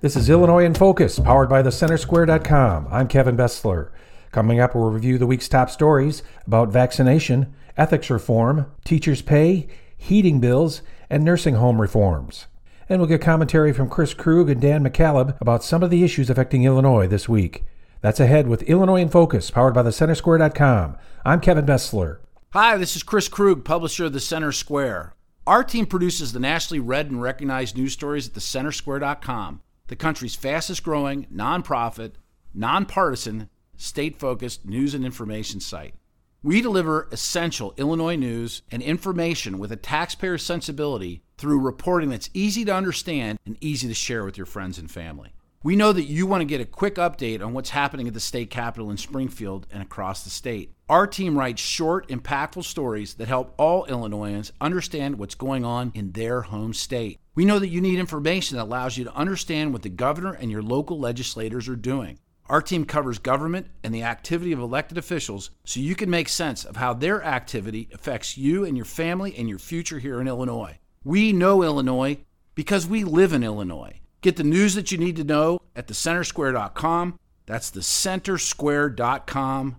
This 0.00 0.14
is 0.14 0.30
Illinois 0.30 0.64
in 0.64 0.74
Focus, 0.74 1.18
powered 1.18 1.48
by 1.48 1.60
thecentersquare.com. 1.60 2.86
I'm 2.88 3.08
Kevin 3.08 3.36
Bessler. 3.36 3.90
Coming 4.30 4.60
up, 4.60 4.76
we'll 4.76 4.90
review 4.90 5.18
the 5.18 5.26
week's 5.26 5.48
top 5.48 5.70
stories 5.70 6.22
about 6.46 6.68
vaccination, 6.68 7.52
ethics 7.76 8.08
reform, 8.08 8.70
teachers' 8.84 9.22
pay, 9.22 9.66
heating 9.96 10.38
bills, 10.38 10.82
and 11.10 11.24
nursing 11.24 11.56
home 11.56 11.80
reforms. 11.80 12.46
And 12.88 13.00
we'll 13.00 13.08
get 13.08 13.20
commentary 13.20 13.72
from 13.72 13.88
Chris 13.88 14.14
Krug 14.14 14.48
and 14.48 14.60
Dan 14.60 14.84
McCaleb 14.84 15.36
about 15.40 15.64
some 15.64 15.82
of 15.82 15.90
the 15.90 16.04
issues 16.04 16.30
affecting 16.30 16.62
Illinois 16.62 17.08
this 17.08 17.28
week. 17.28 17.64
That's 18.00 18.20
ahead 18.20 18.46
with 18.46 18.62
Illinois 18.62 19.00
in 19.00 19.08
Focus, 19.08 19.50
powered 19.50 19.74
by 19.74 19.82
thecentersquare.com. 19.82 20.96
I'm 21.24 21.40
Kevin 21.40 21.66
Bessler. 21.66 22.18
Hi, 22.52 22.76
this 22.76 22.94
is 22.94 23.02
Chris 23.02 23.26
Krug, 23.26 23.64
publisher 23.64 24.04
of 24.04 24.12
The 24.12 24.20
Center 24.20 24.52
Square. 24.52 25.16
Our 25.44 25.64
team 25.64 25.86
produces 25.86 26.32
the 26.32 26.38
nationally 26.38 26.78
read 26.78 27.10
and 27.10 27.20
recognized 27.20 27.76
news 27.76 27.94
stories 27.94 28.28
at 28.28 28.34
thecentersquare.com 28.34 29.62
the 29.88 29.96
country's 29.96 30.36
fastest 30.36 30.82
growing, 30.82 31.26
nonprofit, 31.34 32.12
nonpartisan, 32.54 33.48
state 33.76 34.18
focused 34.18 34.64
news 34.64 34.94
and 34.94 35.04
information 35.04 35.60
site. 35.60 35.94
We 36.42 36.60
deliver 36.60 37.08
essential 37.10 37.74
Illinois 37.76 38.16
news 38.16 38.62
and 38.70 38.80
information 38.80 39.58
with 39.58 39.72
a 39.72 39.76
taxpayer 39.76 40.38
sensibility 40.38 41.22
through 41.36 41.58
reporting 41.58 42.10
that's 42.10 42.30
easy 42.32 42.64
to 42.64 42.74
understand 42.74 43.38
and 43.44 43.56
easy 43.60 43.88
to 43.88 43.94
share 43.94 44.24
with 44.24 44.36
your 44.36 44.46
friends 44.46 44.78
and 44.78 44.90
family. 44.90 45.32
We 45.64 45.74
know 45.74 45.92
that 45.92 46.04
you 46.04 46.24
want 46.26 46.42
to 46.42 46.44
get 46.44 46.60
a 46.60 46.64
quick 46.64 46.94
update 46.94 47.44
on 47.44 47.52
what's 47.52 47.70
happening 47.70 48.06
at 48.06 48.14
the 48.14 48.20
state 48.20 48.48
capitol 48.48 48.92
in 48.92 48.96
Springfield 48.96 49.66
and 49.72 49.82
across 49.82 50.22
the 50.22 50.30
state. 50.30 50.72
Our 50.88 51.08
team 51.08 51.36
writes 51.36 51.60
short, 51.60 52.08
impactful 52.08 52.62
stories 52.62 53.14
that 53.14 53.26
help 53.26 53.54
all 53.58 53.84
Illinoisans 53.86 54.52
understand 54.60 55.18
what's 55.18 55.34
going 55.34 55.64
on 55.64 55.90
in 55.94 56.12
their 56.12 56.42
home 56.42 56.72
state. 56.72 57.18
We 57.38 57.44
know 57.44 57.60
that 57.60 57.68
you 57.68 57.80
need 57.80 58.00
information 58.00 58.56
that 58.56 58.64
allows 58.64 58.98
you 58.98 59.04
to 59.04 59.14
understand 59.14 59.72
what 59.72 59.82
the 59.82 59.88
governor 59.88 60.32
and 60.32 60.50
your 60.50 60.60
local 60.60 60.98
legislators 60.98 61.68
are 61.68 61.76
doing. 61.76 62.18
Our 62.46 62.60
team 62.60 62.84
covers 62.84 63.20
government 63.20 63.68
and 63.84 63.94
the 63.94 64.02
activity 64.02 64.50
of 64.50 64.58
elected 64.58 64.98
officials 64.98 65.52
so 65.62 65.78
you 65.78 65.94
can 65.94 66.10
make 66.10 66.28
sense 66.28 66.64
of 66.64 66.74
how 66.74 66.94
their 66.94 67.22
activity 67.22 67.88
affects 67.94 68.36
you 68.36 68.64
and 68.64 68.76
your 68.76 68.86
family 68.86 69.36
and 69.36 69.48
your 69.48 69.60
future 69.60 70.00
here 70.00 70.20
in 70.20 70.26
Illinois. 70.26 70.80
We 71.04 71.32
know 71.32 71.62
Illinois 71.62 72.18
because 72.56 72.88
we 72.88 73.04
live 73.04 73.32
in 73.32 73.44
Illinois. 73.44 74.00
Get 74.20 74.34
the 74.34 74.42
news 74.42 74.74
that 74.74 74.90
you 74.90 74.98
need 74.98 75.14
to 75.14 75.22
know 75.22 75.60
at 75.76 75.86
thecentersquare.com. 75.86 77.20
That's 77.46 77.70
thecentersquare.com. 77.70 79.76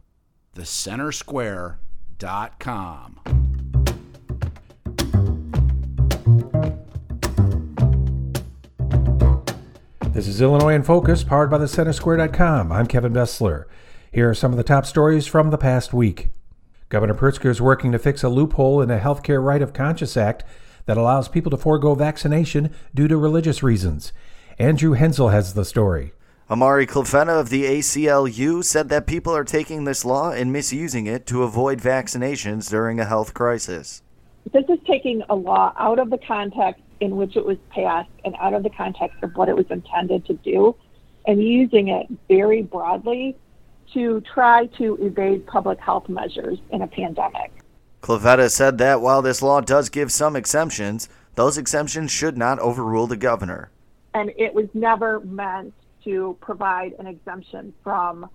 Thecentersquare.com. 0.56 3.39
This 10.12 10.28
is 10.28 10.42
Illinois 10.42 10.74
in 10.74 10.82
Focus, 10.82 11.24
powered 11.24 11.52
by 11.52 11.60
thecentersquare.com. 11.60 12.72
I'm 12.72 12.88
Kevin 12.88 13.14
Bessler. 13.14 13.66
Here 14.12 14.28
are 14.28 14.34
some 14.34 14.52
of 14.52 14.58
the 14.58 14.64
top 14.64 14.88
stories 14.88 15.28
from 15.28 15.52
the 15.52 15.58
past 15.58 15.94
week. 15.94 16.30
Governor 16.90 17.14
Pritzker 17.14 17.52
is 17.52 17.62
working 17.62 17.92
to 17.92 18.00
fix 18.00 18.24
a 18.24 18.28
loophole 18.28 18.82
in 18.82 18.90
the 18.90 18.98
Healthcare 18.98 19.42
Right 19.42 19.62
of 19.62 19.72
Conscience 19.72 20.18
Act 20.18 20.44
that 20.88 20.98
allows 20.98 21.30
people 21.30 21.52
to 21.52 21.58
forego 21.58 21.94
vaccination 21.94 22.74
due 22.96 23.08
to 23.08 23.18
religious 23.18 23.62
reasons. 23.62 24.12
Andrew 24.58 24.94
Hensel 24.94 25.30
has 25.30 25.54
the 25.54 25.64
story. 25.64 26.14
Ameri 26.50 26.88
Klafeta 26.88 27.40
of 27.40 27.50
the 27.50 27.66
ACLU 27.66 28.64
said 28.64 28.90
that 28.90 29.06
people 29.06 29.36
are 29.36 29.44
taking 29.44 29.84
this 29.84 30.04
law 30.04 30.32
and 30.32 30.52
misusing 30.52 31.06
it 31.06 31.28
to 31.28 31.44
avoid 31.44 31.80
vaccinations 31.80 32.72
during 32.72 33.00
a 33.00 33.06
health 33.06 33.36
crisis. 33.36 34.02
This 34.52 34.66
is 34.70 34.80
taking 34.88 35.22
a 35.30 35.36
law 35.36 35.72
out 35.78 36.00
of 36.00 36.10
the 36.10 36.18
context 36.18 36.82
in 37.00 37.16
which 37.16 37.36
it 37.36 37.46
was 37.46 37.58
passed 37.70 38.10
and 38.26 38.36
out 38.40 38.54
of 38.54 38.64
the 38.64 38.70
context 38.70 39.18
of 39.24 39.36
what 39.36 39.50
it 39.50 39.56
was 39.56 39.66
intended 39.70 40.26
to 40.26 40.34
do 40.34 40.76
and 41.28 41.42
using 41.42 41.90
it 41.90 42.08
very 42.28 42.62
broadly 42.62 43.36
to 43.94 44.22
try 44.22 44.66
to 44.78 44.96
evade 45.02 45.46
public 45.48 45.80
health 45.80 46.08
measures 46.10 46.60
in 46.72 46.82
a 46.82 46.88
pandemic. 46.88 47.52
Klafeta 48.02 48.50
said 48.50 48.78
that 48.78 49.02
while 49.02 49.22
this 49.22 49.42
law 49.42 49.62
does 49.62 49.90
give 49.90 50.12
some 50.12 50.36
exemptions, 50.36 51.10
those 51.36 51.58
exemptions 51.58 52.12
should 52.12 52.38
not 52.38 52.60
overrule 52.60 53.08
the 53.08 53.18
governor 53.18 53.72
and 54.14 54.32
it 54.38 54.54
was 54.54 54.68
never 54.74 55.20
meant 55.22 55.74
to 56.04 56.38
provide 56.42 56.94
an 57.00 57.08
exemption 57.08 57.74
from 57.84 58.30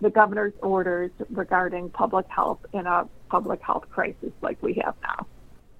the 0.00 0.10
governor's 0.10 0.52
orders 0.62 1.10
regarding 1.30 1.90
public 1.90 2.26
health 2.28 2.60
in 2.72 2.86
a 2.86 3.06
public 3.28 3.60
health 3.60 3.84
crisis 3.90 4.32
like 4.42 4.62
we 4.62 4.74
have 4.74 4.94
now. 5.02 5.26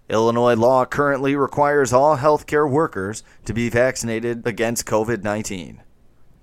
Illinois 0.09 0.55
law 0.55 0.87
currently 0.87 1.37
requires 1.37 1.93
all 1.93 2.17
healthcare 2.17 2.69
workers 2.71 3.23
to 3.45 3.53
be 3.53 3.69
vaccinated 3.69 4.47
against 4.47 4.87
COVID 4.87 5.23
19. 5.23 5.83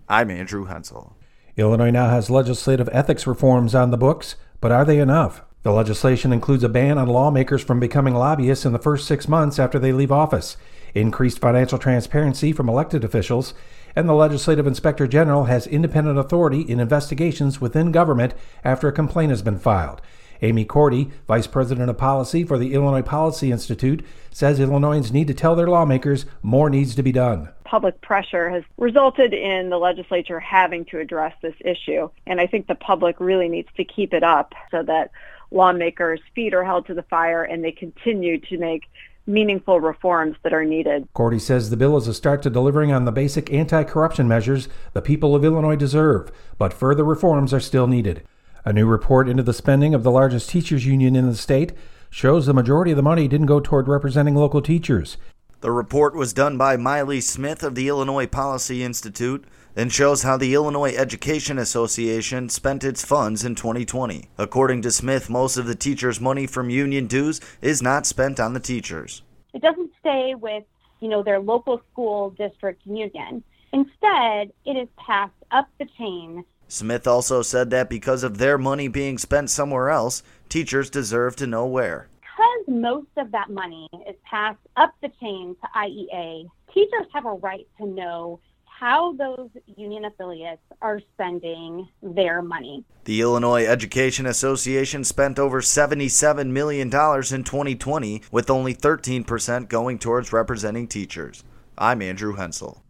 I'm 0.07 0.29
Andrew 0.29 0.65
Hensel. 0.65 1.15
Illinois 1.57 1.89
now 1.89 2.09
has 2.09 2.29
legislative 2.29 2.89
ethics 2.91 3.25
reforms 3.25 3.73
on 3.73 3.89
the 3.89 3.97
books, 3.97 4.35
but 4.61 4.71
are 4.71 4.85
they 4.85 4.99
enough? 4.99 5.41
The 5.63 5.71
legislation 5.71 6.31
includes 6.31 6.63
a 6.63 6.69
ban 6.69 6.99
on 6.99 7.07
lawmakers 7.07 7.63
from 7.63 7.79
becoming 7.79 8.13
lobbyists 8.13 8.65
in 8.65 8.73
the 8.73 8.77
first 8.77 9.07
six 9.07 9.27
months 9.27 9.57
after 9.57 9.79
they 9.79 9.91
leave 9.91 10.11
office 10.11 10.57
increased 10.95 11.39
financial 11.39 11.77
transparency 11.77 12.53
from 12.53 12.69
elected 12.69 13.03
officials, 13.03 13.53
and 13.95 14.09
the 14.09 14.13
Legislative 14.13 14.65
Inspector 14.65 15.05
General 15.07 15.45
has 15.45 15.67
independent 15.67 16.17
authority 16.17 16.61
in 16.61 16.79
investigations 16.79 17.61
within 17.61 17.91
government 17.91 18.33
after 18.63 18.87
a 18.87 18.93
complaint 18.93 19.29
has 19.29 19.41
been 19.41 19.59
filed. 19.59 20.01
Amy 20.41 20.66
Korte, 20.66 21.12
Vice 21.28 21.47
President 21.47 21.90
of 21.90 21.97
Policy 21.97 22.44
for 22.44 22.57
the 22.57 22.73
Illinois 22.73 23.01
Policy 23.01 23.51
Institute, 23.51 24.03
says 24.31 24.59
Illinoisans 24.59 25.12
need 25.12 25.28
to 25.28 25.34
tell 25.34 25.56
their 25.56 25.68
lawmakers 25.68 26.25
more 26.41 26.69
needs 26.69 26.96
to 26.96 27.03
be 27.03 27.12
done. 27.12 27.50
Public 27.63 28.00
pressure 28.01 28.50
has 28.50 28.63
resulted 28.78 29.34
in 29.34 29.69
the 29.69 29.78
legislature 29.78 30.40
having 30.40 30.85
to 30.85 31.00
address 31.00 31.34
this 31.41 31.56
issue, 31.62 32.09
and 32.28 32.40
I 32.40 32.47
think 32.47 32.68
the 32.68 32.75
public 32.75 33.16
really 33.19 33.50
needs 33.50 33.69
to 33.78 33.84
keep 33.84 34.13
it 34.13 34.23
up 34.23 34.53
so 34.72 34.84
that 34.84 35.12
lawmakers' 35.51 36.19
feet 36.34 36.53
are 36.53 36.63
held 36.63 36.85
to 36.88 36.94
the 36.94 37.03
fire 37.03 37.44
and 37.44 37.63
they 37.63 37.72
continue 37.72 38.40
to 38.40 38.57
make 38.57 38.84
meaningful 39.28 39.79
reforms 39.79 40.35
that 40.44 40.53
are 40.53 40.66
needed. 40.66 41.07
Korte 41.13 41.41
says 41.41 41.69
the 41.69 41.78
bill 41.78 41.97
is 41.97 42.07
a 42.07 42.13
start 42.13 42.41
to 42.44 42.50
delivering 42.50 42.91
on 42.91 43.06
the 43.06 43.12
basic 43.12 43.52
anti 43.52 43.84
corruption 43.84 44.28
measures 44.28 44.67
the 44.94 45.02
people 45.02 45.35
of 45.35 45.44
Illinois 45.44 45.75
deserve, 45.75 46.31
but 46.57 46.73
further 46.73 47.03
reforms 47.03 47.53
are 47.53 47.59
still 47.59 47.88
needed. 47.88 48.23
A 48.67 48.73
new 48.73 48.87
report 48.87 49.29
into 49.29 49.43
the 49.43 49.53
spending 49.53 49.93
of 49.93 50.01
the 50.01 50.09
largest 50.09 50.49
teachers 50.49 50.87
union 50.87 51.15
in 51.15 51.27
the 51.27 51.35
state 51.35 51.73
shows 52.09 52.47
the 52.47 52.53
majority 52.53 52.91
of 52.91 52.97
the 52.97 53.03
money 53.03 53.27
didn't 53.27 53.45
go 53.45 53.59
toward 53.59 53.87
representing 53.87 54.33
local 54.33 54.59
teachers. 54.59 55.17
The 55.61 55.69
report 55.69 56.15
was 56.15 56.33
done 56.33 56.57
by 56.57 56.75
Mailee 56.75 57.21
Smith 57.21 57.61
of 57.61 57.75
the 57.75 57.87
Illinois 57.87 58.25
Policy 58.25 58.83
Institute 58.83 59.45
and 59.75 59.93
shows 59.93 60.23
how 60.23 60.35
the 60.37 60.55
Illinois 60.55 60.95
Education 60.95 61.59
Association 61.59 62.49
spent 62.49 62.83
its 62.83 63.05
funds 63.05 63.45
in 63.45 63.53
2020. 63.53 64.29
According 64.39 64.81
to 64.81 64.91
Smith, 64.91 65.29
most 65.29 65.57
of 65.57 65.67
the 65.67 65.75
teachers' 65.75 66.19
money 66.19 66.47
from 66.47 66.71
union 66.71 67.05
dues 67.05 67.39
is 67.61 67.83
not 67.83 68.07
spent 68.07 68.39
on 68.39 68.53
the 68.53 68.59
teachers. 68.59 69.21
It 69.53 69.61
doesn't 69.61 69.91
stay 69.99 70.33
with, 70.33 70.63
you 71.01 71.09
know, 71.09 71.21
their 71.21 71.39
local 71.39 71.83
school 71.91 72.31
district 72.31 72.81
union. 72.85 73.43
Instead, 73.71 74.51
it 74.65 74.75
is 74.75 74.87
passed 74.97 75.33
up 75.51 75.67
the 75.77 75.85
chain. 75.99 76.43
Smith 76.67 77.07
also 77.07 77.41
said 77.41 77.69
that 77.69 77.89
because 77.89 78.23
of 78.23 78.37
their 78.37 78.57
money 78.57 78.87
being 78.87 79.17
spent 79.17 79.49
somewhere 79.49 79.89
else, 79.89 80.23
teachers 80.49 80.89
deserve 80.89 81.35
to 81.35 81.47
know 81.47 81.65
where. 81.65 82.07
Because 82.21 82.65
most 82.67 83.09
of 83.17 83.31
that 83.31 83.49
money 83.49 83.87
is 84.07 84.15
passed 84.29 84.59
up 84.75 84.93
the 85.01 85.09
chain 85.21 85.55
to 85.61 85.67
IEA, 85.79 86.47
teachers 86.73 87.07
have 87.13 87.25
a 87.25 87.33
right 87.33 87.67
to 87.77 87.85
know 87.85 88.39
how 88.65 89.13
those 89.13 89.49
union 89.77 90.05
affiliates 90.05 90.61
are 90.81 90.99
spending 91.13 91.87
their 92.01 92.41
money. 92.41 92.83
The 93.05 93.21
Illinois 93.21 93.65
Education 93.65 94.25
Association 94.25 95.03
spent 95.03 95.39
over 95.39 95.61
$77 95.61 96.49
million 96.49 96.87
in 96.87 96.89
2020, 96.91 98.21
with 98.31 98.49
only 98.49 98.75
13% 98.75 99.69
going 99.69 99.97
towards 99.97 100.34
representing 100.34 100.87
teachers. 100.87 101.43
I'm 101.78 102.01
Andrew 102.01 102.35
Hensel. 102.35 102.84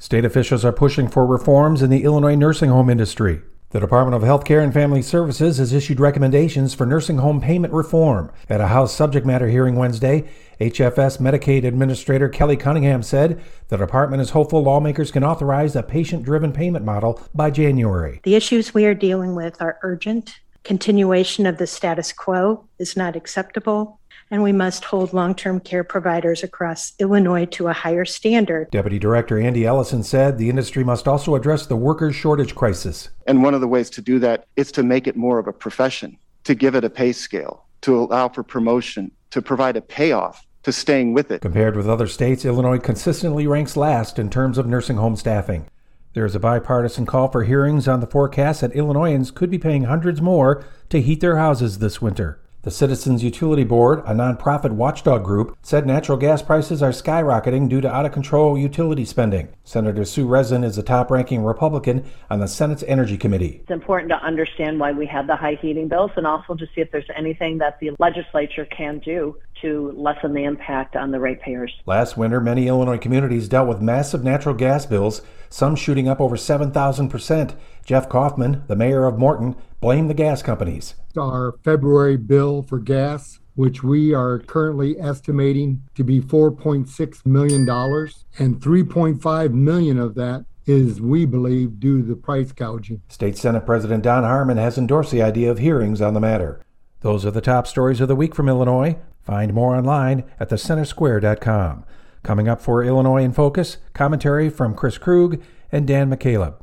State 0.00 0.24
officials 0.24 0.64
are 0.64 0.70
pushing 0.70 1.08
for 1.08 1.26
reforms 1.26 1.82
in 1.82 1.90
the 1.90 2.04
Illinois 2.04 2.36
nursing 2.36 2.70
home 2.70 2.88
industry. 2.88 3.42
The 3.70 3.80
Department 3.80 4.14
of 4.14 4.22
Health 4.22 4.44
Care 4.44 4.60
and 4.60 4.72
Family 4.72 5.02
Services 5.02 5.58
has 5.58 5.72
issued 5.72 5.98
recommendations 5.98 6.72
for 6.72 6.86
nursing 6.86 7.18
home 7.18 7.40
payment 7.40 7.72
reform. 7.72 8.30
At 8.48 8.60
a 8.60 8.68
House 8.68 8.94
subject 8.94 9.26
matter 9.26 9.48
hearing 9.48 9.74
Wednesday, 9.74 10.28
HFS 10.60 11.18
Medicaid 11.18 11.64
Administrator 11.64 12.28
Kelly 12.28 12.56
Cunningham 12.56 13.02
said 13.02 13.40
the 13.70 13.76
department 13.76 14.22
is 14.22 14.30
hopeful 14.30 14.62
lawmakers 14.62 15.10
can 15.10 15.24
authorize 15.24 15.74
a 15.74 15.82
patient 15.82 16.22
driven 16.22 16.52
payment 16.52 16.84
model 16.84 17.20
by 17.34 17.50
January. 17.50 18.20
The 18.22 18.36
issues 18.36 18.72
we 18.72 18.86
are 18.86 18.94
dealing 18.94 19.34
with 19.34 19.60
are 19.60 19.80
urgent. 19.82 20.38
Continuation 20.62 21.44
of 21.44 21.58
the 21.58 21.66
status 21.66 22.12
quo 22.12 22.64
is 22.78 22.96
not 22.96 23.16
acceptable 23.16 23.98
and 24.30 24.42
we 24.42 24.52
must 24.52 24.84
hold 24.84 25.12
long 25.12 25.34
term 25.34 25.60
care 25.60 25.84
providers 25.84 26.42
across 26.42 26.92
Illinois 26.98 27.46
to 27.46 27.68
a 27.68 27.72
higher 27.72 28.04
standard. 28.04 28.70
Deputy 28.70 28.98
Director 28.98 29.38
Andy 29.38 29.66
Ellison 29.66 30.02
said 30.02 30.38
the 30.38 30.50
industry 30.50 30.84
must 30.84 31.08
also 31.08 31.34
address 31.34 31.66
the 31.66 31.76
workers' 31.76 32.14
shortage 32.14 32.54
crisis. 32.54 33.08
And 33.26 33.42
one 33.42 33.54
of 33.54 33.60
the 33.60 33.68
ways 33.68 33.90
to 33.90 34.02
do 34.02 34.18
that 34.20 34.46
is 34.56 34.72
to 34.72 34.82
make 34.82 35.06
it 35.06 35.16
more 35.16 35.38
of 35.38 35.46
a 35.46 35.52
profession, 35.52 36.18
to 36.44 36.54
give 36.54 36.74
it 36.74 36.84
a 36.84 36.90
pay 36.90 37.12
scale, 37.12 37.66
to 37.82 37.98
allow 37.98 38.28
for 38.28 38.42
promotion, 38.42 39.10
to 39.30 39.42
provide 39.42 39.76
a 39.76 39.80
payoff 39.82 40.46
to 40.64 40.72
staying 40.72 41.14
with 41.14 41.30
it. 41.30 41.40
Compared 41.40 41.76
with 41.76 41.88
other 41.88 42.06
states, 42.06 42.44
Illinois 42.44 42.78
consistently 42.78 43.46
ranks 43.46 43.76
last 43.76 44.18
in 44.18 44.28
terms 44.28 44.58
of 44.58 44.66
nursing 44.66 44.96
home 44.96 45.16
staffing. 45.16 45.66
There 46.14 46.26
is 46.26 46.34
a 46.34 46.40
bipartisan 46.40 47.06
call 47.06 47.28
for 47.28 47.44
hearings 47.44 47.86
on 47.86 48.00
the 48.00 48.06
forecast 48.06 48.62
that 48.62 48.72
Illinoisans 48.72 49.30
could 49.30 49.50
be 49.50 49.58
paying 49.58 49.84
hundreds 49.84 50.20
more 50.20 50.64
to 50.88 51.00
heat 51.00 51.20
their 51.20 51.36
houses 51.36 51.78
this 51.78 52.02
winter. 52.02 52.40
The 52.62 52.72
Citizens 52.72 53.22
Utility 53.22 53.62
Board, 53.62 54.00
a 54.00 54.12
nonprofit 54.12 54.72
watchdog 54.72 55.22
group, 55.22 55.56
said 55.62 55.86
natural 55.86 56.18
gas 56.18 56.42
prices 56.42 56.82
are 56.82 56.90
skyrocketing 56.90 57.68
due 57.68 57.80
to 57.80 57.88
out 57.88 58.04
of 58.04 58.10
control 58.10 58.58
utility 58.58 59.04
spending. 59.04 59.48
Senator 59.62 60.04
Sue 60.04 60.26
Rezin 60.26 60.64
is 60.64 60.74
the 60.74 60.82
top 60.82 61.08
ranking 61.08 61.44
Republican 61.44 62.04
on 62.28 62.40
the 62.40 62.48
Senate's 62.48 62.82
Energy 62.88 63.16
Committee. 63.16 63.60
It's 63.62 63.70
important 63.70 64.10
to 64.10 64.16
understand 64.16 64.80
why 64.80 64.90
we 64.90 65.06
have 65.06 65.28
the 65.28 65.36
high 65.36 65.54
heating 65.62 65.86
bills 65.86 66.10
and 66.16 66.26
also 66.26 66.54
to 66.54 66.66
see 66.74 66.80
if 66.80 66.90
there's 66.90 67.08
anything 67.14 67.58
that 67.58 67.78
the 67.78 67.92
legislature 68.00 68.64
can 68.64 68.98
do 68.98 69.36
to 69.62 69.92
lessen 69.96 70.34
the 70.34 70.42
impact 70.42 70.96
on 70.96 71.12
the 71.12 71.20
ratepayers. 71.20 71.72
Last 71.86 72.16
winter, 72.16 72.40
many 72.40 72.66
Illinois 72.66 72.98
communities 72.98 73.48
dealt 73.48 73.68
with 73.68 73.80
massive 73.80 74.24
natural 74.24 74.54
gas 74.56 74.84
bills, 74.84 75.22
some 75.48 75.76
shooting 75.76 76.08
up 76.08 76.20
over 76.20 76.36
7,000%. 76.36 77.54
Jeff 77.84 78.08
Kaufman, 78.08 78.64
the 78.66 78.76
mayor 78.76 79.06
of 79.06 79.18
Morton, 79.18 79.54
blamed 79.80 80.10
the 80.10 80.14
gas 80.14 80.42
companies. 80.42 80.94
Our 81.16 81.54
February 81.62 82.16
bill 82.16 82.62
for 82.62 82.78
gas, 82.78 83.40
which 83.54 83.82
we 83.82 84.14
are 84.14 84.38
currently 84.38 84.98
estimating 85.00 85.82
to 85.94 86.04
be 86.04 86.20
4.6 86.20 87.26
million 87.26 87.66
dollars, 87.66 88.24
and 88.38 88.60
3.5 88.60 89.52
million 89.52 89.98
of 89.98 90.14
that 90.14 90.44
is, 90.66 91.00
we 91.00 91.24
believe, 91.24 91.80
due 91.80 92.02
to 92.02 92.08
the 92.08 92.16
price 92.16 92.52
gouging. 92.52 93.00
State 93.08 93.38
Senate 93.38 93.64
President 93.64 94.04
Don 94.04 94.22
Harmon 94.22 94.58
has 94.58 94.76
endorsed 94.76 95.10
the 95.10 95.22
idea 95.22 95.50
of 95.50 95.58
hearings 95.58 96.00
on 96.00 96.14
the 96.14 96.20
matter. 96.20 96.60
Those 97.00 97.24
are 97.24 97.30
the 97.30 97.40
top 97.40 97.66
stories 97.66 98.00
of 98.00 98.08
the 98.08 98.16
week 98.16 98.34
from 98.34 98.48
Illinois. 98.48 98.98
Find 99.22 99.54
more 99.54 99.76
online 99.76 100.24
at 100.38 100.50
thecentersquare.com. 100.50 101.84
Coming 102.22 102.48
up 102.48 102.60
for 102.60 102.84
Illinois 102.84 103.22
in 103.22 103.32
Focus, 103.32 103.78
commentary 103.94 104.50
from 104.50 104.74
Chris 104.74 104.98
Krug 104.98 105.40
and 105.70 105.86
Dan 105.86 106.10
McCaleb. 106.10 106.54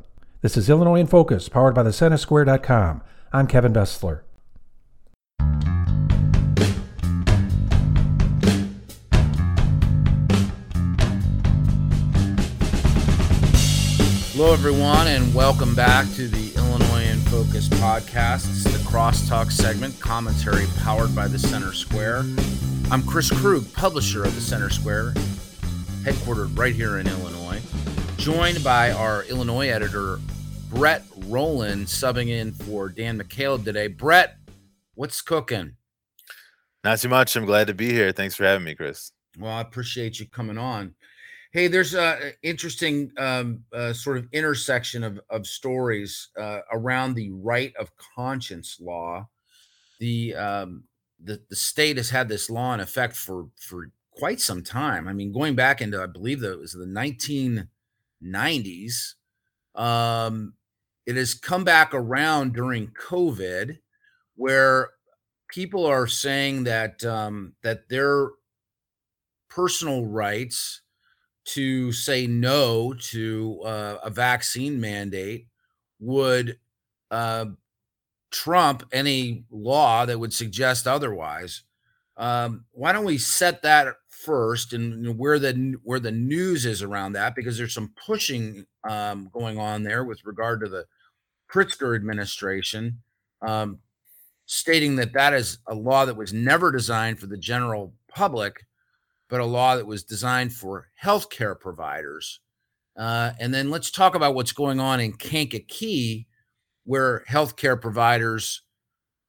This 0.46 0.56
is 0.56 0.70
Illinois 0.70 1.00
in 1.00 1.08
Focus, 1.08 1.48
powered 1.48 1.74
by 1.74 1.82
thecentersquare.com. 1.82 3.02
I'm 3.32 3.48
Kevin 3.48 3.72
Bessler. 3.72 4.20
Hello, 14.30 14.52
everyone, 14.52 15.08
and 15.08 15.34
welcome 15.34 15.74
back 15.74 16.06
to 16.14 16.28
the 16.28 16.54
Illinois 16.54 17.06
in 17.06 17.18
Focus 17.22 17.68
podcast. 17.68 18.62
The 18.62 18.78
Crosstalk 18.88 19.50
segment, 19.50 19.98
commentary 19.98 20.66
powered 20.78 21.12
by 21.12 21.26
the 21.26 21.40
Center 21.40 21.72
Square. 21.72 22.22
I'm 22.92 23.02
Chris 23.02 23.32
Krug, 23.32 23.72
publisher 23.72 24.22
of 24.22 24.32
the 24.36 24.40
Center 24.40 24.70
Square, 24.70 25.14
headquartered 26.04 26.56
right 26.56 26.72
here 26.72 26.98
in 26.98 27.08
Illinois, 27.08 27.60
joined 28.16 28.62
by 28.62 28.92
our 28.92 29.24
Illinois 29.24 29.70
editor, 29.70 30.20
Brett 30.70 31.04
Rowland, 31.26 31.86
subbing 31.86 32.28
in 32.28 32.52
for 32.52 32.88
Dan 32.88 33.18
McCaleb 33.18 33.64
today. 33.64 33.86
Brett, 33.86 34.36
what's 34.94 35.22
cooking? 35.22 35.76
Not 36.84 36.98
too 36.98 37.08
much. 37.08 37.36
I'm 37.36 37.46
glad 37.46 37.68
to 37.68 37.74
be 37.74 37.92
here. 37.92 38.12
Thanks 38.12 38.34
for 38.34 38.44
having 38.44 38.64
me, 38.64 38.74
Chris. 38.74 39.12
Well, 39.38 39.52
I 39.52 39.60
appreciate 39.60 40.20
you 40.20 40.26
coming 40.26 40.58
on. 40.58 40.94
Hey, 41.52 41.68
there's 41.68 41.94
a 41.94 42.32
interesting 42.42 43.10
um, 43.16 43.62
uh, 43.72 43.92
sort 43.92 44.18
of 44.18 44.28
intersection 44.32 45.02
of, 45.02 45.20
of 45.30 45.46
stories 45.46 46.28
uh, 46.38 46.60
around 46.72 47.14
the 47.14 47.30
right 47.30 47.74
of 47.76 47.90
conscience 47.96 48.78
law. 48.80 49.26
The, 50.00 50.34
um, 50.34 50.84
the 51.22 51.40
the 51.48 51.56
state 51.56 51.96
has 51.96 52.10
had 52.10 52.28
this 52.28 52.50
law 52.50 52.74
in 52.74 52.80
effect 52.80 53.16
for 53.16 53.48
for 53.58 53.90
quite 54.10 54.40
some 54.40 54.62
time. 54.62 55.08
I 55.08 55.12
mean, 55.12 55.32
going 55.32 55.54
back 55.54 55.80
into 55.80 56.02
I 56.02 56.06
believe 56.06 56.40
that 56.40 56.52
it 56.52 56.58
was 56.58 56.72
the 56.72 56.84
1990s. 56.84 59.14
Um, 59.76 60.54
it 61.06 61.16
has 61.16 61.34
come 61.34 61.64
back 61.64 61.94
around 61.94 62.54
during 62.54 62.88
COVID, 62.88 63.78
where 64.34 64.90
people 65.48 65.86
are 65.86 66.06
saying 66.06 66.64
that 66.64 67.04
um, 67.04 67.54
that 67.62 67.88
their 67.88 68.30
personal 69.48 70.04
rights 70.04 70.82
to 71.44 71.92
say 71.92 72.26
no 72.26 72.92
to 72.94 73.60
uh, 73.64 73.98
a 74.02 74.10
vaccine 74.10 74.80
mandate 74.80 75.46
would 76.00 76.58
uh, 77.10 77.46
trump 78.30 78.82
any 78.92 79.44
law 79.50 80.04
that 80.04 80.18
would 80.18 80.32
suggest 80.32 80.86
otherwise. 80.86 81.62
Um, 82.16 82.64
why 82.72 82.92
don't 82.92 83.04
we 83.04 83.18
set 83.18 83.62
that 83.62 83.94
first 84.24 84.72
and 84.72 85.18
where 85.18 85.38
the 85.38 85.74
where 85.82 86.00
the 86.00 86.10
news 86.10 86.66
is 86.66 86.82
around 86.82 87.12
that 87.12 87.34
because 87.34 87.58
there's 87.58 87.74
some 87.74 87.92
pushing 88.06 88.66
um, 88.88 89.30
going 89.32 89.58
on 89.58 89.82
there 89.82 90.04
with 90.04 90.24
regard 90.24 90.60
to 90.60 90.68
the 90.68 90.84
Pritzker 91.52 91.94
administration, 91.94 93.00
um, 93.46 93.78
stating 94.46 94.96
that 94.96 95.12
that 95.12 95.32
is 95.32 95.58
a 95.68 95.74
law 95.74 96.04
that 96.04 96.16
was 96.16 96.32
never 96.32 96.72
designed 96.72 97.18
for 97.18 97.26
the 97.26 97.36
general 97.36 97.92
public 98.08 98.66
but 99.28 99.40
a 99.40 99.44
law 99.44 99.76
that 99.76 99.86
was 99.86 100.04
designed 100.04 100.52
for 100.52 100.88
healthcare 101.02 101.58
providers. 101.58 102.40
Uh, 102.96 103.32
and 103.40 103.52
then 103.52 103.70
let's 103.70 103.90
talk 103.90 104.14
about 104.14 104.34
what's 104.34 104.52
going 104.52 104.80
on 104.80 105.00
in 105.00 105.12
Kankakee, 105.12 106.26
where 106.84 107.24
healthcare 107.28 107.80
providers 107.80 108.62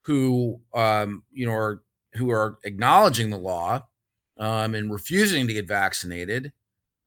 who 0.04 0.62
um, 0.74 1.24
you 1.32 1.46
know 1.46 1.54
are 1.54 1.84
who 2.14 2.32
are 2.32 2.60
acknowledging 2.64 3.30
the 3.30 3.38
law 3.38 3.84
um, 4.40 4.76
and 4.76 4.92
refusing 4.92 5.48
to 5.48 5.54
get 5.54 5.68
vaccinated 5.68 6.52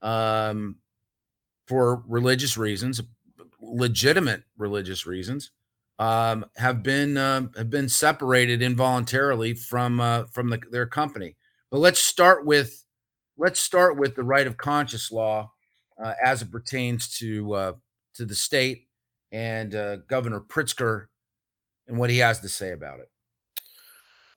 um, 0.03 0.77
for 1.67 2.03
religious 2.07 2.57
reasons, 2.57 3.01
legitimate 3.61 4.43
religious 4.57 5.07
reasons, 5.07 5.51
um, 5.99 6.47
have 6.57 6.83
been 6.83 7.17
uh, 7.17 7.43
have 7.57 7.71
been 7.71 7.89
separated 7.89 8.63
involuntarily 8.63 9.55
from 9.55 10.01
uh, 10.01 10.25
from 10.33 10.51
the, 10.51 10.61
their 10.71 10.87
company. 10.87 11.37
But 11.71 11.79
let's 11.79 12.01
start 12.01 12.47
with 12.47 12.85
let's 13.37 13.61
start 13.61 13.99
with 13.99 14.17
the 14.17 14.25
right 14.25 14.47
of 14.47 14.57
conscience 14.57 15.13
law 15.13 15.53
uh, 16.03 16.15
as 16.23 16.43
it 16.43 16.51
pertains 16.51 17.09
to 17.19 17.53
uh, 17.53 17.73
to 18.15 18.25
the 18.25 18.35
state 18.35 18.89
and 19.31 19.75
uh, 19.75 19.97
Governor 20.09 20.41
Pritzker 20.41 21.07
and 21.87 21.99
what 21.99 22.11
he 22.11 22.19
has 22.19 22.41
to 22.41 22.49
say 22.49 22.73
about 22.73 23.01
it. 23.01 23.11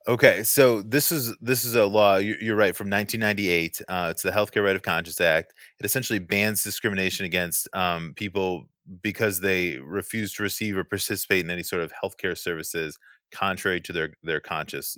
Okay, 0.06 0.44
so 0.44 0.82
this 0.82 1.14
is 1.14 1.34
this 1.40 1.64
is 1.64 1.76
a 1.76 1.86
law. 1.86 2.18
You're 2.18 2.58
right 2.58 2.76
from 2.76 2.90
1998. 2.90 3.82
Uh, 3.88 4.08
it's 4.12 4.22
the 4.22 4.32
Healthcare 4.32 4.66
Right 4.66 4.75
of 4.75 4.82
Conscience 4.82 5.22
Act. 5.22 5.54
It 5.80 5.86
essentially 5.86 6.20
bans 6.20 6.62
discrimination 6.62 7.25
against 7.25 7.70
um, 7.74 8.13
people 8.18 8.66
because 9.01 9.39
they 9.39 9.77
refuse 9.77 10.34
to 10.34 10.44
receive 10.44 10.75
or 10.75 10.84
participate 10.84 11.46
in 11.46 11.50
any 11.50 11.63
sort 11.63 11.82
of 11.82 11.94
healthcare 11.94 12.38
services 12.38 13.00
contrary 13.32 13.80
to 13.80 13.94
their 13.94 14.13
their 14.24 14.42
conscious 14.42 14.98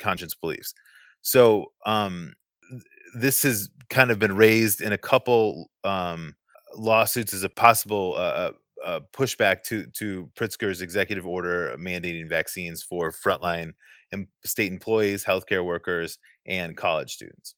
conscience 0.00 0.34
beliefs. 0.34 0.74
So 1.20 1.66
um, 1.86 2.32
this 3.14 3.42
has 3.44 3.70
kind 3.88 4.10
of 4.10 4.18
been 4.18 4.34
raised 4.34 4.80
in 4.80 4.92
a 4.92 4.98
couple 4.98 5.70
um, 5.84 6.34
lawsuits 6.76 7.32
as 7.32 7.44
a 7.44 7.48
possible 7.48 8.14
uh, 8.16 8.50
uh, 8.84 9.00
pushback 9.12 9.62
to 9.62 9.86
to 9.86 10.28
Pritzker's 10.34 10.82
executive 10.82 11.26
order 11.26 11.76
mandating 11.78 12.28
vaccines 12.28 12.82
for 12.82 13.12
frontline 13.12 13.72
state 14.44 14.72
employees, 14.72 15.24
healthcare 15.24 15.64
workers, 15.64 16.18
and 16.46 16.76
college 16.76 17.12
students. 17.12 17.54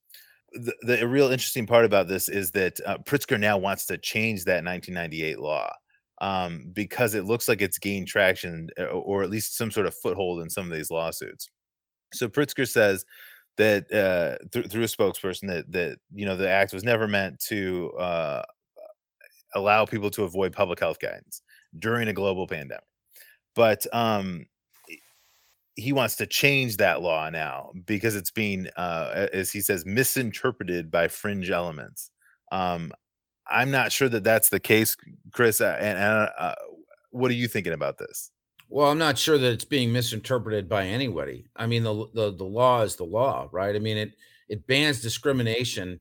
The, 0.52 0.74
the 0.82 1.08
real 1.08 1.32
interesting 1.32 1.66
part 1.66 1.84
about 1.84 2.08
this 2.08 2.28
is 2.28 2.52
that 2.52 2.78
uh, 2.86 2.98
Pritzker 2.98 3.40
now 3.40 3.58
wants 3.58 3.86
to 3.86 3.98
change 3.98 4.44
that 4.44 4.64
1998 4.64 5.40
law 5.40 5.72
um, 6.20 6.70
because 6.72 7.14
it 7.14 7.24
looks 7.24 7.48
like 7.48 7.60
it's 7.60 7.78
gained 7.78 8.06
traction 8.06 8.68
uh, 8.78 8.84
or 8.84 9.22
at 9.22 9.30
least 9.30 9.56
some 9.56 9.70
sort 9.70 9.86
of 9.86 9.94
foothold 9.96 10.40
in 10.40 10.50
some 10.50 10.70
of 10.70 10.76
these 10.76 10.90
lawsuits. 10.90 11.50
So 12.12 12.28
Pritzker 12.28 12.68
says 12.68 13.04
that 13.56 13.92
uh, 13.92 14.44
th- 14.52 14.70
through 14.70 14.84
a 14.84 14.86
spokesperson 14.86 15.48
that 15.48 15.70
that 15.72 15.98
you 16.12 16.26
know 16.26 16.36
the 16.36 16.48
act 16.48 16.72
was 16.72 16.84
never 16.84 17.08
meant 17.08 17.40
to 17.48 17.90
uh, 17.98 18.42
allow 19.54 19.84
people 19.84 20.10
to 20.10 20.24
avoid 20.24 20.52
public 20.52 20.80
health 20.80 20.98
guidance 20.98 21.42
during 21.78 22.08
a 22.08 22.12
global 22.12 22.46
pandemic, 22.46 22.84
but 23.54 23.84
um, 23.92 24.46
he 25.76 25.92
wants 25.92 26.16
to 26.16 26.26
change 26.26 26.76
that 26.76 27.02
law 27.02 27.28
now 27.30 27.72
because 27.84 28.14
it's 28.16 28.30
being, 28.30 28.68
uh, 28.76 29.28
as 29.32 29.50
he 29.50 29.60
says, 29.60 29.84
misinterpreted 29.84 30.90
by 30.90 31.08
fringe 31.08 31.50
elements. 31.50 32.10
Um, 32.52 32.92
I'm 33.48 33.70
not 33.70 33.92
sure 33.92 34.08
that 34.08 34.24
that's 34.24 34.48
the 34.48 34.60
case, 34.60 34.96
Chris. 35.32 35.60
Uh, 35.60 35.76
and, 35.78 35.98
and 35.98 36.30
uh, 36.38 36.54
what 37.10 37.30
are 37.30 37.34
you 37.34 37.48
thinking 37.48 37.72
about 37.72 37.98
this? 37.98 38.30
Well, 38.68 38.90
I'm 38.90 38.98
not 38.98 39.18
sure 39.18 39.36
that 39.38 39.52
it's 39.52 39.64
being 39.64 39.92
misinterpreted 39.92 40.68
by 40.68 40.86
anybody. 40.86 41.46
I 41.54 41.66
mean, 41.66 41.82
the 41.82 42.06
the, 42.14 42.34
the 42.34 42.44
law 42.44 42.82
is 42.82 42.96
the 42.96 43.04
law, 43.04 43.48
right? 43.52 43.74
I 43.74 43.78
mean, 43.78 43.96
it 43.96 44.12
it 44.48 44.66
bans 44.66 45.00
discrimination, 45.00 46.00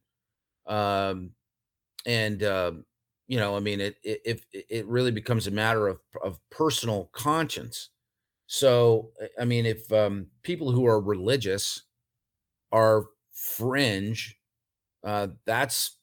um, 0.66 1.32
and 2.06 2.42
uh, 2.42 2.72
you 3.28 3.38
know, 3.38 3.56
I 3.56 3.60
mean, 3.60 3.82
it, 3.82 3.98
it 4.04 4.42
it 4.52 4.88
really 4.88 5.12
becomes 5.12 5.46
a 5.46 5.52
matter 5.52 5.88
of 5.88 6.00
of 6.24 6.40
personal 6.50 7.10
conscience. 7.14 7.90
So, 8.54 9.10
I 9.40 9.46
mean, 9.46 9.66
if 9.66 9.92
um, 9.92 10.28
people 10.44 10.72
who 10.72 10.86
are 10.86 11.02
religious 11.02 11.82
are 12.74 13.06
fringe. 13.32 14.38
Uh, 15.04 15.28
that's 15.46 15.98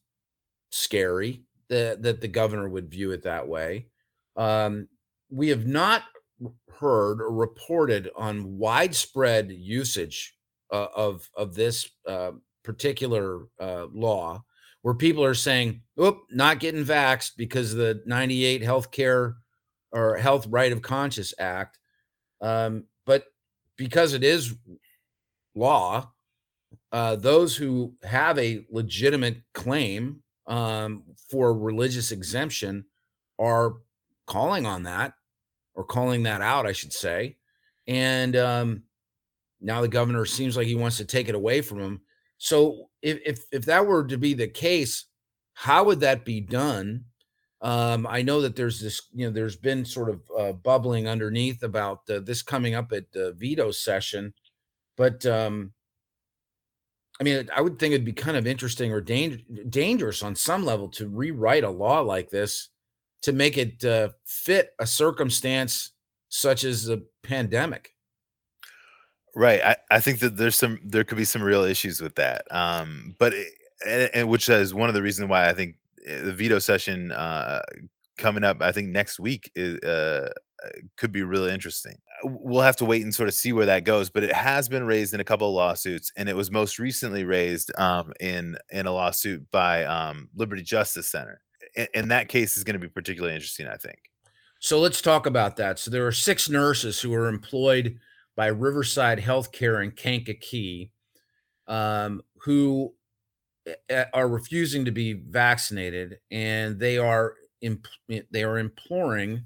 scary 0.71 1.43
that 1.69 2.01
that 2.01 2.21
the 2.21 2.27
governor 2.27 2.69
would 2.69 2.89
view 2.89 3.11
it 3.11 3.23
that 3.23 3.47
way. 3.47 3.87
Um, 4.35 4.87
we 5.29 5.49
have 5.49 5.67
not 5.67 6.03
heard 6.79 7.21
or 7.21 7.31
reported 7.31 8.09
on 8.15 8.57
widespread 8.57 9.51
usage 9.51 10.35
uh, 10.71 10.87
of 10.95 11.29
of 11.35 11.53
this 11.53 11.89
uh, 12.07 12.31
particular 12.63 13.47
uh, 13.59 13.87
law, 13.93 14.43
where 14.81 14.93
people 14.93 15.23
are 15.23 15.33
saying, 15.33 15.81
"Oop, 15.99 16.19
not 16.31 16.59
getting 16.59 16.85
vaxxed 16.85 17.31
because 17.37 17.71
of 17.73 17.79
the 17.79 18.01
'98 18.05 18.61
Healthcare 18.61 19.35
or 19.91 20.17
Health 20.17 20.47
Right 20.49 20.71
of 20.71 20.81
Conscience 20.81 21.33
Act." 21.39 21.79
Um, 22.41 22.85
but 23.05 23.25
because 23.77 24.13
it 24.13 24.23
is 24.23 24.55
law, 25.55 26.11
uh, 26.91 27.15
those 27.15 27.55
who 27.55 27.93
have 28.03 28.37
a 28.37 28.65
legitimate 28.69 29.37
claim 29.53 30.23
um, 30.47 31.03
for 31.29 31.53
religious 31.53 32.11
exemption 32.11 32.85
are 33.39 33.75
calling 34.27 34.65
on 34.65 34.83
that 34.83 35.13
or 35.73 35.83
calling 35.83 36.23
that 36.23 36.41
out, 36.41 36.65
I 36.65 36.71
should 36.71 36.93
say. 36.93 37.37
And 37.87 38.35
um, 38.35 38.83
now 39.59 39.81
the 39.81 39.87
governor 39.87 40.25
seems 40.25 40.57
like 40.57 40.67
he 40.67 40.75
wants 40.75 40.97
to 40.97 41.05
take 41.05 41.29
it 41.29 41.35
away 41.35 41.61
from 41.61 41.79
him. 41.79 42.01
So 42.37 42.89
if 43.01 43.19
if, 43.25 43.45
if 43.51 43.65
that 43.65 43.85
were 43.85 44.05
to 44.05 44.17
be 44.17 44.33
the 44.33 44.47
case, 44.47 45.05
how 45.53 45.83
would 45.85 45.99
that 46.01 46.25
be 46.25 46.41
done? 46.41 47.05
Um, 47.61 48.07
I 48.07 48.23
know 48.23 48.41
that 48.41 48.55
there's 48.55 48.79
this, 48.79 49.01
you 49.13 49.25
know, 49.25 49.31
there's 49.31 49.55
been 49.55 49.85
sort 49.85 50.09
of 50.09 50.21
uh, 50.37 50.51
bubbling 50.53 51.07
underneath 51.07 51.61
about 51.61 52.09
uh, 52.09 52.19
this 52.19 52.41
coming 52.41 52.73
up 52.73 52.91
at 52.91 53.11
the 53.11 53.33
veto 53.33 53.69
session, 53.71 54.33
but 54.97 55.25
um, 55.27 55.73
I 57.19 57.23
mean, 57.23 57.47
I 57.55 57.61
would 57.61 57.77
think 57.77 57.93
it'd 57.93 58.03
be 58.03 58.13
kind 58.13 58.35
of 58.35 58.47
interesting 58.47 58.91
or 58.91 58.99
dang- 58.99 59.45
dangerous 59.69 60.23
on 60.23 60.35
some 60.35 60.65
level 60.65 60.87
to 60.89 61.07
rewrite 61.07 61.63
a 61.63 61.69
law 61.69 62.01
like 62.01 62.31
this 62.31 62.69
to 63.21 63.31
make 63.31 63.59
it 63.59 63.85
uh, 63.85 64.09
fit 64.25 64.71
a 64.79 64.87
circumstance 64.87 65.91
such 66.29 66.63
as 66.63 66.89
a 66.89 67.01
pandemic. 67.21 67.93
Right. 69.35 69.61
I, 69.61 69.75
I 69.91 69.99
think 69.99 70.19
that 70.19 70.35
there's 70.35 70.55
some 70.55 70.79
there 70.83 71.03
could 71.03 71.17
be 71.17 71.25
some 71.25 71.43
real 71.43 71.63
issues 71.63 72.01
with 72.01 72.15
that. 72.15 72.43
Um, 72.49 73.15
but 73.19 73.33
it, 73.33 73.47
and, 73.85 74.09
and 74.13 74.29
which 74.29 74.49
is 74.49 74.73
one 74.73 74.89
of 74.89 74.95
the 74.95 75.01
reasons 75.01 75.29
why 75.29 75.47
I 75.47 75.53
think 75.53 75.75
the 76.05 76.33
veto 76.33 76.59
session 76.59 77.11
uh, 77.11 77.61
coming 78.17 78.43
up, 78.43 78.61
I 78.61 78.71
think 78.71 78.89
next 78.89 79.19
week 79.19 79.51
is 79.55 79.79
uh, 79.79 80.29
uh 80.63 80.69
could 80.97 81.11
be 81.11 81.23
really 81.23 81.51
interesting. 81.51 81.97
Uh, 82.23 82.29
we'll 82.41 82.61
have 82.61 82.75
to 82.77 82.85
wait 82.85 83.03
and 83.03 83.13
sort 83.13 83.29
of 83.29 83.35
see 83.35 83.53
where 83.53 83.65
that 83.65 83.83
goes. 83.83 84.09
But 84.09 84.23
it 84.23 84.33
has 84.33 84.69
been 84.69 84.85
raised 84.85 85.13
in 85.13 85.19
a 85.19 85.25
couple 85.25 85.47
of 85.47 85.55
lawsuits, 85.55 86.11
and 86.15 86.29
it 86.29 86.35
was 86.35 86.51
most 86.51 86.79
recently 86.79 87.23
raised 87.23 87.71
um, 87.79 88.13
in 88.19 88.57
in 88.69 88.85
a 88.85 88.91
lawsuit 88.91 89.49
by 89.51 89.85
um, 89.85 90.29
Liberty 90.35 90.63
Justice 90.63 91.09
Center. 91.09 91.41
And, 91.75 91.87
and 91.95 92.11
that 92.11 92.29
case 92.29 92.57
is 92.57 92.63
going 92.63 92.79
to 92.79 92.79
be 92.79 92.89
particularly 92.89 93.35
interesting, 93.35 93.67
I 93.67 93.77
think. 93.77 93.99
So 94.59 94.79
let's 94.79 95.01
talk 95.01 95.25
about 95.25 95.57
that. 95.57 95.79
So 95.79 95.89
there 95.89 96.05
are 96.05 96.11
six 96.11 96.47
nurses 96.47 97.01
who 97.01 97.11
are 97.15 97.27
employed 97.27 97.97
by 98.35 98.47
Riverside 98.47 99.19
Healthcare 99.19 99.83
in 99.83 99.91
Kankakee, 99.91 100.91
um, 101.67 102.21
who 102.43 102.85
eh, 102.85 102.89
eh, 102.89 103.00
are 104.13 104.27
refusing 104.27 104.85
to 104.85 104.91
be 104.91 105.13
vaccinated, 105.13 106.19
and 106.31 106.79
they 106.79 106.97
are 106.97 107.35
imp- 107.61 107.87
eh, 108.09 108.21
they 108.31 108.43
are 108.43 108.57
imploring, 108.57 109.45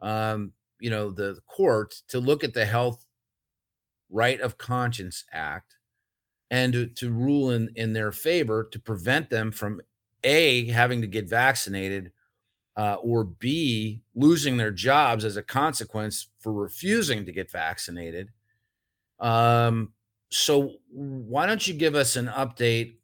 um, 0.00 0.52
you 0.80 0.90
know, 0.90 1.10
the 1.10 1.38
court 1.46 1.94
to 2.08 2.20
look 2.20 2.44
at 2.44 2.54
the 2.54 2.66
Health 2.66 3.04
Right 4.10 4.40
of 4.40 4.58
Conscience 4.58 5.24
Act 5.32 5.76
and 6.50 6.72
to, 6.72 6.86
to 6.86 7.10
rule 7.10 7.50
in 7.50 7.70
in 7.76 7.92
their 7.92 8.12
favor 8.12 8.64
to 8.64 8.78
prevent 8.78 9.30
them 9.30 9.50
from 9.50 9.80
a 10.22 10.66
having 10.66 11.00
to 11.00 11.06
get 11.06 11.28
vaccinated 11.28 12.12
uh, 12.76 12.96
or 13.00 13.24
B, 13.24 14.02
losing 14.14 14.56
their 14.56 14.70
jobs 14.70 15.24
as 15.24 15.36
a 15.36 15.42
consequence 15.42 16.28
for 16.40 16.52
refusing 16.52 17.24
to 17.24 17.32
get 17.32 17.50
vaccinated. 17.50 18.30
Um, 19.18 19.92
so 20.30 20.74
why 20.90 21.46
don't 21.46 21.66
you 21.66 21.72
give 21.72 21.94
us 21.94 22.16
an 22.16 22.26
update 22.26 22.96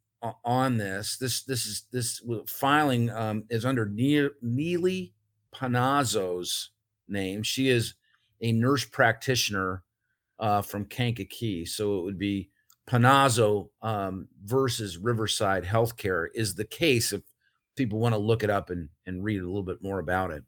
on 0.44 0.76
this? 0.76 1.16
This 1.16 1.42
this 1.42 1.66
is 1.66 1.86
this 1.90 2.22
filing 2.46 3.10
um, 3.10 3.44
is 3.50 3.64
under 3.64 3.86
ne- 3.86 4.30
Neely 4.40 5.12
Panazzo's 5.54 6.70
name. 7.08 7.42
She 7.42 7.68
is 7.68 7.94
a 8.40 8.52
nurse 8.52 8.84
practitioner 8.84 9.82
uh, 10.38 10.62
from 10.62 10.84
Kankakee, 10.84 11.64
so 11.64 11.98
it 11.98 12.04
would 12.04 12.18
be 12.18 12.50
Panazzo 12.88 13.68
um, 13.82 14.28
versus 14.44 14.98
Riverside 14.98 15.64
Healthcare 15.64 16.28
is 16.34 16.54
the 16.54 16.64
case 16.64 17.12
if 17.12 17.22
people 17.76 17.98
want 17.98 18.14
to 18.14 18.18
look 18.18 18.42
it 18.42 18.50
up 18.50 18.70
and, 18.70 18.88
and 19.06 19.24
read 19.24 19.40
a 19.40 19.46
little 19.46 19.62
bit 19.62 19.82
more 19.82 19.98
about 19.98 20.30
it. 20.30 20.42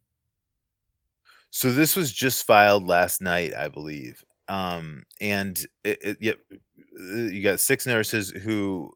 So 1.51 1.73
this 1.73 1.95
was 1.95 2.13
just 2.13 2.47
filed 2.47 2.89
last 2.89 3.23
night, 3.23 3.55
I 3.55 3.69
believe. 3.69 4.25
Um, 4.49 5.05
and 5.21 5.57
it, 5.85 5.99
it, 6.03 6.17
yeah, 6.21 6.33
uh, 6.53 7.15
you 7.15 7.43
got 7.43 7.61
six 7.61 7.87
nurses 7.87 8.31
who 8.31 8.93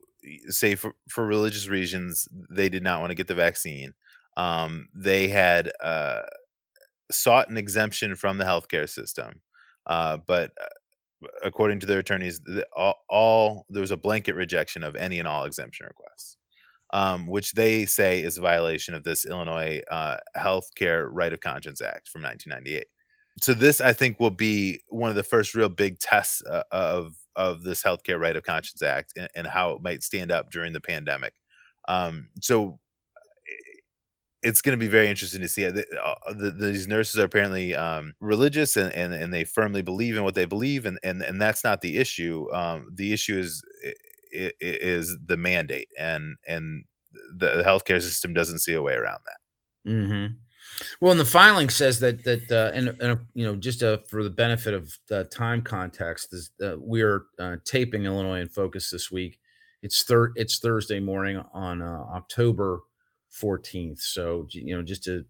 say 0.48 0.74
for, 0.74 0.94
for 1.08 1.26
religious 1.26 1.68
reasons 1.68 2.28
they 2.50 2.68
did 2.68 2.82
not 2.82 3.00
want 3.00 3.10
to 3.10 3.14
get 3.16 3.26
the 3.26 3.34
vaccine. 3.34 3.94
Um, 4.36 4.88
they 4.94 5.28
had 5.28 5.72
uh, 5.82 6.22
sought 7.10 7.50
an 7.50 7.56
exemption 7.56 8.14
from 8.14 8.38
the 8.38 8.44
healthcare 8.44 8.88
system, 8.88 9.40
uh, 9.86 10.18
but 10.26 10.52
uh, 10.60 11.28
according 11.42 11.80
to 11.80 11.86
their 11.86 11.98
attorneys, 11.98 12.40
all, 12.76 12.94
all 13.08 13.66
there 13.68 13.80
was 13.80 13.90
a 13.90 13.96
blanket 13.96 14.34
rejection 14.34 14.84
of 14.84 14.94
any 14.94 15.18
and 15.18 15.26
all 15.26 15.44
exemption 15.44 15.86
requests 15.86 16.38
um, 16.92 17.26
which 17.26 17.52
they 17.52 17.84
say 17.84 18.22
is 18.22 18.38
a 18.38 18.42
violation 18.42 18.94
of 18.94 19.04
this 19.04 19.26
Illinois 19.26 19.82
uh, 19.90 20.16
Healthcare 20.36 21.08
Right 21.10 21.32
of 21.32 21.40
Conscience 21.40 21.80
Act 21.80 22.08
from 22.08 22.22
1998. 22.22 22.86
So 23.40 23.54
this, 23.54 23.80
I 23.80 23.92
think, 23.92 24.18
will 24.18 24.30
be 24.30 24.80
one 24.88 25.10
of 25.10 25.16
the 25.16 25.22
first 25.22 25.54
real 25.54 25.68
big 25.68 25.98
tests 25.98 26.42
uh, 26.44 26.62
of 26.72 27.14
of 27.38 27.62
this 27.62 27.82
Healthcare 27.82 28.20
Right 28.20 28.36
of 28.36 28.42
Conscience 28.42 28.82
Act 28.82 29.12
and, 29.16 29.28
and, 29.34 29.46
how 29.46 29.70
it 29.70 29.80
might 29.80 30.02
stand 30.02 30.32
up 30.32 30.50
during 30.50 30.72
the 30.72 30.80
pandemic. 30.80 31.32
Um, 31.86 32.28
so 32.42 32.80
it's 34.42 34.60
going 34.60 34.78
to 34.78 34.84
be 34.84 34.90
very 34.90 35.08
interesting 35.08 35.40
to 35.40 35.48
see. 35.48 35.64
Uh, 35.64 35.72
the, 35.72 36.54
these 36.58 36.88
nurses 36.88 37.18
are 37.18 37.24
apparently 37.24 37.74
um, 37.74 38.14
religious 38.20 38.76
and, 38.76 38.92
and 38.92 39.14
and 39.14 39.32
they 39.32 39.44
firmly 39.44 39.82
believe 39.82 40.16
in 40.16 40.24
what 40.24 40.34
they 40.34 40.44
believe, 40.44 40.84
and 40.84 40.98
and 41.02 41.22
and 41.22 41.40
that's 41.40 41.64
not 41.64 41.80
the 41.80 41.96
issue. 41.96 42.46
Um, 42.52 42.88
the 42.92 43.12
issue 43.12 43.38
is 43.38 43.62
is 44.32 45.16
the 45.24 45.36
mandate, 45.36 45.88
and 45.98 46.36
and 46.46 46.84
the 47.36 47.62
healthcare 47.64 48.02
system 48.02 48.34
doesn't 48.34 48.60
see 48.60 48.74
a 48.74 48.82
way 48.82 48.94
around 48.94 49.20
that. 49.26 49.90
Mm-hmm. 49.90 50.34
Well, 51.00 51.12
and 51.12 51.20
the 51.20 51.24
filing 51.24 51.68
says 51.68 52.00
that 52.00 52.24
that 52.24 52.50
uh, 52.50 52.70
and, 52.74 52.88
and 53.00 53.20
you 53.34 53.44
know 53.44 53.56
just 53.56 53.82
uh, 53.82 53.98
for 54.08 54.22
the 54.22 54.30
benefit 54.30 54.74
of 54.74 54.96
the 55.08 55.24
time 55.24 55.62
context, 55.62 56.32
is 56.32 56.50
uh, 56.62 56.74
we're 56.78 57.24
uh, 57.38 57.56
taping 57.64 58.04
Illinois 58.04 58.40
in 58.40 58.48
Focus 58.48 58.90
this 58.90 59.10
week. 59.10 59.38
It's 59.82 60.02
third. 60.02 60.32
It's 60.36 60.58
Thursday 60.58 61.00
morning 61.00 61.42
on 61.52 61.82
uh, 61.82 62.04
October 62.12 62.80
fourteenth. 63.30 64.00
So 64.00 64.46
you 64.50 64.76
know, 64.76 64.82
just 64.82 65.04
to 65.04 65.24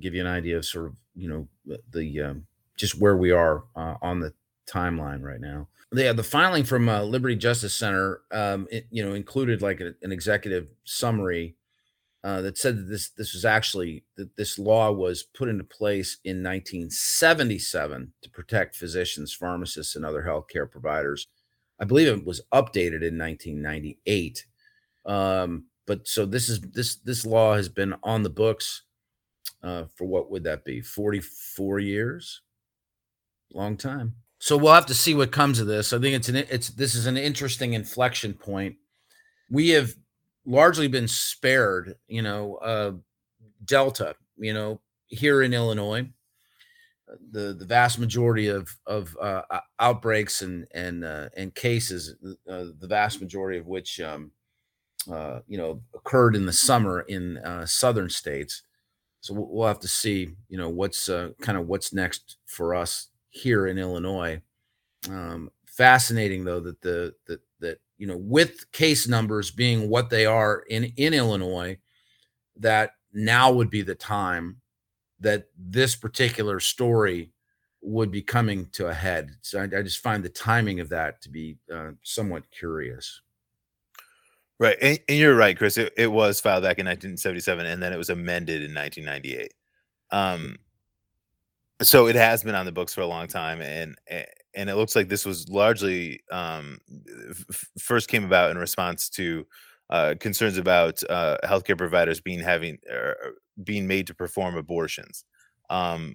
give 0.00 0.14
you 0.14 0.20
an 0.20 0.26
idea 0.26 0.56
of 0.56 0.64
sort 0.64 0.86
of 0.86 0.96
you 1.14 1.28
know 1.28 1.78
the 1.90 2.20
um, 2.20 2.46
just 2.76 2.98
where 2.98 3.16
we 3.16 3.30
are 3.30 3.64
uh, 3.76 3.94
on 4.02 4.20
the 4.20 4.32
timeline 4.66 5.22
right 5.22 5.40
now 5.40 5.68
yeah, 6.02 6.12
the 6.12 6.22
filing 6.22 6.64
from 6.64 6.88
uh, 6.88 7.02
Liberty 7.02 7.36
Justice 7.36 7.74
Center, 7.74 8.22
um, 8.32 8.66
it, 8.70 8.86
you 8.90 9.04
know, 9.04 9.14
included 9.14 9.62
like 9.62 9.80
a, 9.80 9.94
an 10.02 10.12
executive 10.12 10.68
summary 10.84 11.54
uh, 12.24 12.40
that 12.40 12.56
said 12.56 12.78
that 12.78 12.88
this 12.88 13.10
this 13.10 13.34
was 13.34 13.44
actually 13.44 14.02
that 14.16 14.34
this 14.36 14.58
law 14.58 14.90
was 14.90 15.22
put 15.22 15.48
into 15.48 15.62
place 15.62 16.16
in 16.24 16.42
1977 16.42 18.14
to 18.22 18.30
protect 18.30 18.74
physicians, 18.74 19.34
pharmacists, 19.34 19.94
and 19.94 20.06
other 20.06 20.22
healthcare 20.22 20.68
providers. 20.68 21.26
I 21.78 21.84
believe 21.84 22.08
it 22.08 22.24
was 22.24 22.40
updated 22.52 23.02
in 23.02 23.18
1998. 23.18 24.46
Um, 25.04 25.66
but 25.86 26.08
so 26.08 26.24
this 26.24 26.48
is 26.48 26.62
this 26.62 26.96
this 26.96 27.26
law 27.26 27.56
has 27.56 27.68
been 27.68 27.94
on 28.02 28.22
the 28.22 28.30
books 28.30 28.84
uh, 29.62 29.84
for 29.94 30.06
what 30.06 30.30
would 30.30 30.44
that 30.44 30.64
be? 30.64 30.80
44 30.80 31.78
years, 31.78 32.40
long 33.52 33.76
time. 33.76 34.14
So 34.38 34.56
we'll 34.56 34.72
have 34.72 34.86
to 34.86 34.94
see 34.94 35.14
what 35.14 35.30
comes 35.30 35.60
of 35.60 35.66
this. 35.66 35.92
I 35.92 35.98
think 35.98 36.16
it's 36.16 36.30
an 36.30 36.36
it's 36.36 36.70
this 36.70 36.94
is 36.94 37.04
an 37.04 37.18
interesting 37.18 37.74
inflection 37.74 38.32
point. 38.32 38.76
We 39.50 39.70
have 39.70 39.94
largely 40.46 40.88
been 40.88 41.08
spared, 41.08 41.96
you 42.08 42.22
know, 42.22 42.56
uh, 42.56 42.92
Delta, 43.64 44.14
you 44.36 44.52
know, 44.52 44.80
here 45.06 45.42
in 45.42 45.54
Illinois. 45.54 46.08
The 47.30 47.52
the 47.52 47.66
vast 47.66 47.98
majority 47.98 48.48
of 48.48 48.68
of 48.86 49.16
uh, 49.20 49.42
outbreaks 49.78 50.42
and 50.42 50.66
and 50.74 51.04
uh, 51.04 51.28
and 51.36 51.54
cases, 51.54 52.16
uh, 52.48 52.64
the 52.80 52.86
vast 52.88 53.20
majority 53.20 53.58
of 53.58 53.66
which 53.66 54.00
um, 54.00 54.32
uh, 55.12 55.40
you 55.46 55.58
know 55.58 55.82
occurred 55.94 56.34
in 56.34 56.46
the 56.46 56.52
summer 56.52 57.00
in 57.02 57.38
uh, 57.38 57.66
southern 57.66 58.08
states. 58.08 58.62
So 59.20 59.34
we'll 59.34 59.68
have 59.68 59.80
to 59.80 59.88
see, 59.88 60.30
you 60.48 60.58
know, 60.58 60.68
what's 60.68 61.08
uh, 61.08 61.30
kind 61.40 61.56
of 61.56 61.66
what's 61.66 61.92
next 61.92 62.36
for 62.46 62.74
us 62.74 63.08
here 63.30 63.66
in 63.66 63.78
Illinois. 63.78 64.40
Um, 65.08 65.50
fascinating 65.66 66.44
though 66.44 66.60
that 66.60 66.80
the 66.80 67.14
that 67.26 67.40
you 67.98 68.06
know 68.06 68.16
with 68.16 68.70
case 68.72 69.08
numbers 69.08 69.50
being 69.50 69.88
what 69.88 70.10
they 70.10 70.26
are 70.26 70.64
in 70.68 70.92
in 70.96 71.14
Illinois, 71.14 71.78
that 72.56 72.92
now 73.12 73.52
would 73.52 73.70
be 73.70 73.82
the 73.82 73.94
time 73.94 74.60
that 75.20 75.46
this 75.56 75.94
particular 75.94 76.60
story 76.60 77.30
would 77.80 78.10
be 78.10 78.22
coming 78.22 78.66
to 78.72 78.86
a 78.86 78.94
head. 78.94 79.30
So 79.42 79.60
I, 79.60 79.64
I 79.64 79.82
just 79.82 79.98
find 79.98 80.24
the 80.24 80.28
timing 80.28 80.80
of 80.80 80.88
that 80.88 81.20
to 81.22 81.28
be 81.28 81.56
uh, 81.72 81.92
somewhat 82.02 82.50
curious. 82.50 83.20
Right, 84.58 84.76
and, 84.80 84.98
and 85.08 85.18
you're 85.18 85.36
right, 85.36 85.56
Chris. 85.56 85.76
It, 85.76 85.92
it 85.96 86.06
was 86.06 86.40
filed 86.40 86.62
back 86.62 86.78
in 86.78 86.86
1977, 86.86 87.66
and 87.66 87.82
then 87.82 87.92
it 87.92 87.98
was 87.98 88.08
amended 88.08 88.62
in 88.62 88.74
1998. 88.74 89.52
Um, 90.10 90.56
so 91.82 92.06
it 92.06 92.14
has 92.14 92.44
been 92.44 92.54
on 92.54 92.64
the 92.64 92.72
books 92.72 92.94
for 92.94 93.00
a 93.00 93.06
long 93.06 93.26
time, 93.26 93.60
and 93.60 93.96
and 94.06 94.26
it 94.70 94.76
looks 94.76 94.94
like 94.94 95.08
this 95.08 95.24
was 95.24 95.48
largely 95.48 96.20
um, 96.30 96.78
f- 97.30 97.68
first 97.78 98.08
came 98.08 98.24
about 98.24 98.50
in 98.50 98.58
response 98.58 99.08
to 99.10 99.46
uh, 99.90 100.14
concerns 100.20 100.56
about 100.56 101.02
uh, 101.10 101.36
healthcare 101.44 101.76
providers 101.78 102.20
being 102.20 102.40
having 102.40 102.78
er, 102.90 103.16
being 103.62 103.86
made 103.86 104.06
to 104.06 104.14
perform 104.14 104.56
abortions 104.56 105.24
um, 105.70 106.14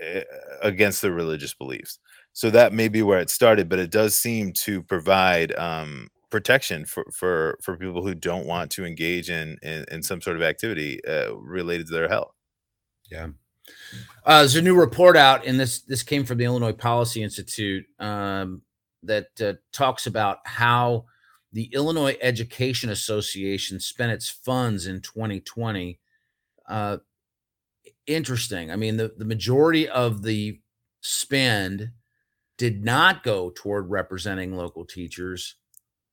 eh, 0.00 0.24
against 0.62 1.02
their 1.02 1.12
religious 1.12 1.54
beliefs. 1.54 1.98
So 2.32 2.50
that 2.50 2.72
may 2.72 2.88
be 2.88 3.02
where 3.02 3.20
it 3.20 3.30
started, 3.30 3.68
but 3.68 3.78
it 3.78 3.90
does 3.90 4.16
seem 4.16 4.52
to 4.64 4.82
provide 4.82 5.54
um, 5.56 6.08
protection 6.30 6.86
for, 6.86 7.04
for 7.14 7.58
for 7.62 7.76
people 7.76 8.02
who 8.02 8.14
don't 8.14 8.46
want 8.46 8.70
to 8.72 8.84
engage 8.86 9.28
in 9.30 9.58
in, 9.62 9.84
in 9.90 10.02
some 10.02 10.20
sort 10.20 10.36
of 10.36 10.42
activity 10.42 11.04
uh, 11.06 11.34
related 11.36 11.86
to 11.88 11.92
their 11.92 12.08
health. 12.08 12.32
Yeah. 13.10 13.28
Uh, 14.24 14.38
there's 14.40 14.56
a 14.56 14.62
new 14.62 14.78
report 14.78 15.16
out, 15.16 15.46
and 15.46 15.58
this 15.58 15.80
this 15.80 16.02
came 16.02 16.24
from 16.24 16.38
the 16.38 16.44
Illinois 16.44 16.72
Policy 16.72 17.22
Institute 17.22 17.84
um, 17.98 18.62
that 19.02 19.28
uh, 19.40 19.54
talks 19.72 20.06
about 20.06 20.38
how 20.44 21.06
the 21.52 21.64
Illinois 21.74 22.16
Education 22.22 22.90
Association 22.90 23.80
spent 23.80 24.12
its 24.12 24.28
funds 24.28 24.86
in 24.86 25.00
2020. 25.00 25.98
Uh, 26.68 26.98
interesting. 28.06 28.70
I 28.70 28.76
mean, 28.76 28.96
the, 28.96 29.12
the 29.16 29.24
majority 29.24 29.88
of 29.88 30.22
the 30.22 30.60
spend 31.00 31.90
did 32.56 32.84
not 32.84 33.22
go 33.22 33.52
toward 33.54 33.90
representing 33.90 34.56
local 34.56 34.84
teachers. 34.84 35.56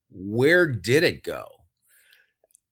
Where 0.10 0.68
did 0.68 1.03
it 1.03 1.24
go? 1.24 1.46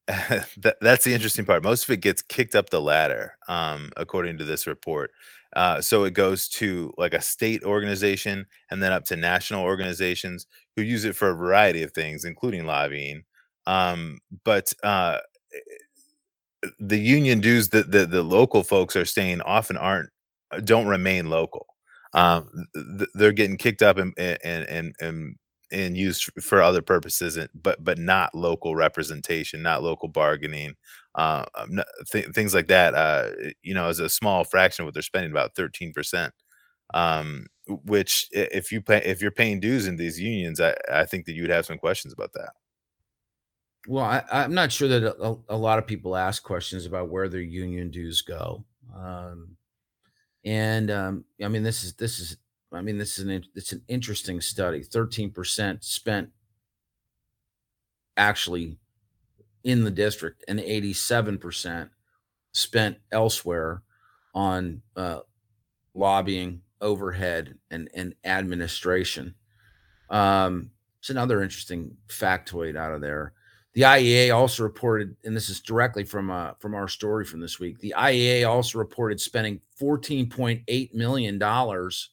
that, 0.57 0.77
that's 0.81 1.03
the 1.03 1.13
interesting 1.13 1.45
part. 1.45 1.63
Most 1.63 1.83
of 1.83 1.89
it 1.89 2.01
gets 2.01 2.21
kicked 2.21 2.55
up 2.55 2.69
the 2.69 2.81
ladder, 2.81 3.37
um, 3.49 3.91
according 3.97 4.37
to 4.37 4.45
this 4.45 4.65
report. 4.65 5.11
Uh, 5.55 5.81
so 5.81 6.03
it 6.03 6.13
goes 6.13 6.47
to 6.47 6.93
like 6.97 7.13
a 7.13 7.21
state 7.21 7.63
organization 7.63 8.45
and 8.71 8.81
then 8.81 8.91
up 8.91 9.05
to 9.05 9.15
national 9.15 9.63
organizations 9.63 10.45
who 10.75 10.81
use 10.81 11.03
it 11.03 11.15
for 11.15 11.29
a 11.29 11.35
variety 11.35 11.83
of 11.83 11.91
things, 11.91 12.25
including 12.25 12.65
lobbying. 12.65 13.23
Um, 13.65 14.19
but 14.45 14.71
uh, 14.83 15.17
eh, 16.63 16.69
the 16.79 16.97
union 16.99 17.39
dues 17.39 17.69
that 17.69 17.91
the, 17.91 18.05
the 18.05 18.23
local 18.23 18.63
folks 18.63 18.95
are 18.95 19.05
staying 19.05 19.41
often 19.41 19.77
aren't 19.77 20.09
uh, 20.51 20.59
don't 20.59 20.87
remain 20.87 21.29
local. 21.29 21.67
Um, 22.13 22.49
th- 22.75 23.09
they're 23.13 23.31
getting 23.31 23.57
kicked 23.57 23.81
up 23.81 23.97
and 23.97 24.13
and 24.17 24.67
and, 24.69 24.95
and 24.99 25.35
and 25.71 25.97
used 25.97 26.29
for 26.41 26.61
other 26.61 26.81
purposes, 26.81 27.37
but 27.53 27.83
but 27.83 27.97
not 27.97 28.33
local 28.33 28.75
representation, 28.75 29.61
not 29.61 29.83
local 29.83 30.07
bargaining, 30.07 30.75
uh, 31.15 31.45
um, 31.55 31.81
th- 32.11 32.27
things 32.27 32.53
like 32.53 32.67
that. 32.67 32.93
Uh, 32.93 33.29
you 33.61 33.73
know, 33.73 33.89
as 33.89 33.99
a 33.99 34.09
small 34.09 34.43
fraction 34.43 34.83
of 34.83 34.87
what 34.87 34.93
they're 34.93 35.03
spending, 35.03 35.31
about 35.31 35.55
thirteen 35.55 35.93
percent. 35.93 36.33
Um, 36.93 37.47
which, 37.67 38.27
if 38.31 38.71
you 38.71 38.81
pay, 38.81 39.01
if 39.03 39.21
you're 39.21 39.29
paying 39.29 39.59
dues 39.59 39.87
in 39.87 39.97
these 39.97 40.19
unions, 40.19 40.61
I, 40.61 40.73
I 40.89 41.05
think 41.05 41.25
that 41.25 41.33
you 41.33 41.41
would 41.41 41.51
have 41.51 41.65
some 41.65 41.77
questions 41.77 42.13
about 42.13 42.31
that. 42.33 42.51
Well, 43.87 44.05
I, 44.05 44.23
am 44.31 44.53
not 44.53 44.71
sure 44.71 44.87
that 44.87 45.03
a, 45.03 45.37
a, 45.49 45.55
lot 45.55 45.79
of 45.79 45.87
people 45.87 46.15
ask 46.15 46.43
questions 46.43 46.85
about 46.85 47.09
where 47.09 47.29
their 47.29 47.41
union 47.41 47.89
dues 47.89 48.21
go. 48.21 48.65
Um, 48.95 49.55
and 50.43 50.91
um, 50.91 51.25
I 51.43 51.47
mean, 51.47 51.63
this 51.63 51.83
is 51.83 51.93
this 51.93 52.19
is 52.19 52.37
I 52.73 52.81
mean, 52.81 52.97
this 52.97 53.17
is 53.17 53.25
an 53.25 53.43
it's 53.55 53.71
an 53.71 53.81
interesting 53.87 54.41
study. 54.41 54.83
Thirteen 54.83 55.31
percent 55.31 55.83
spent 55.83 56.29
actually 58.17 58.77
in 59.63 59.83
the 59.83 59.91
district, 59.91 60.43
and 60.47 60.59
eighty-seven 60.59 61.37
percent 61.37 61.89
spent 62.51 62.97
elsewhere 63.11 63.83
on 64.35 64.81
uh, 64.95 65.19
lobbying, 65.93 66.61
overhead, 66.81 67.55
and 67.71 67.89
and 67.93 68.15
administration. 68.25 69.33
Um, 70.09 70.71
it's 70.99 71.09
another 71.09 71.41
interesting 71.41 71.95
factoid 72.09 72.75
out 72.75 72.93
of 72.93 73.01
there. 73.01 73.33
The 73.73 73.83
IEA 73.83 74.35
also 74.35 74.63
reported, 74.63 75.15
and 75.23 75.35
this 75.35 75.49
is 75.49 75.61
directly 75.61 76.03
from 76.03 76.31
uh, 76.31 76.51
from 76.59 76.75
our 76.75 76.87
story 76.89 77.23
from 77.23 77.39
this 77.39 77.59
week. 77.59 77.79
The 77.79 77.93
IEA 77.97 78.49
also 78.49 78.77
reported 78.77 79.21
spending 79.21 79.61
fourteen 79.77 80.29
point 80.29 80.63
eight 80.67 80.93
million 80.93 81.37
dollars 81.37 82.09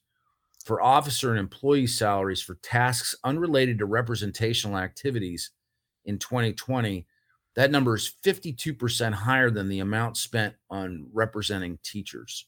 for 0.64 0.82
officer 0.82 1.30
and 1.30 1.38
employee 1.38 1.86
salaries 1.86 2.42
for 2.42 2.54
tasks 2.56 3.14
unrelated 3.24 3.78
to 3.78 3.86
representational 3.86 4.78
activities 4.78 5.50
in 6.06 6.18
2020, 6.18 7.06
that 7.54 7.70
number 7.70 7.94
is 7.94 8.12
52% 8.24 9.12
higher 9.12 9.50
than 9.50 9.68
the 9.68 9.80
amount 9.80 10.16
spent 10.16 10.54
on 10.70 11.06
representing 11.12 11.78
teachers. 11.82 12.46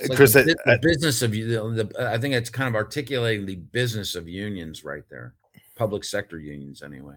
Like 0.00 0.16
Chris, 0.16 0.34
the, 0.34 0.56
the 0.64 0.78
business 0.80 1.22
of 1.22 1.32
the, 1.32 1.92
I 1.98 2.16
think 2.18 2.34
it's 2.34 2.50
kind 2.50 2.68
of 2.68 2.76
articulating 2.76 3.46
the 3.46 3.56
business 3.56 4.14
of 4.14 4.28
unions 4.28 4.84
right 4.84 5.02
there, 5.10 5.34
public 5.74 6.04
sector 6.04 6.38
unions 6.38 6.82
anyway 6.82 7.16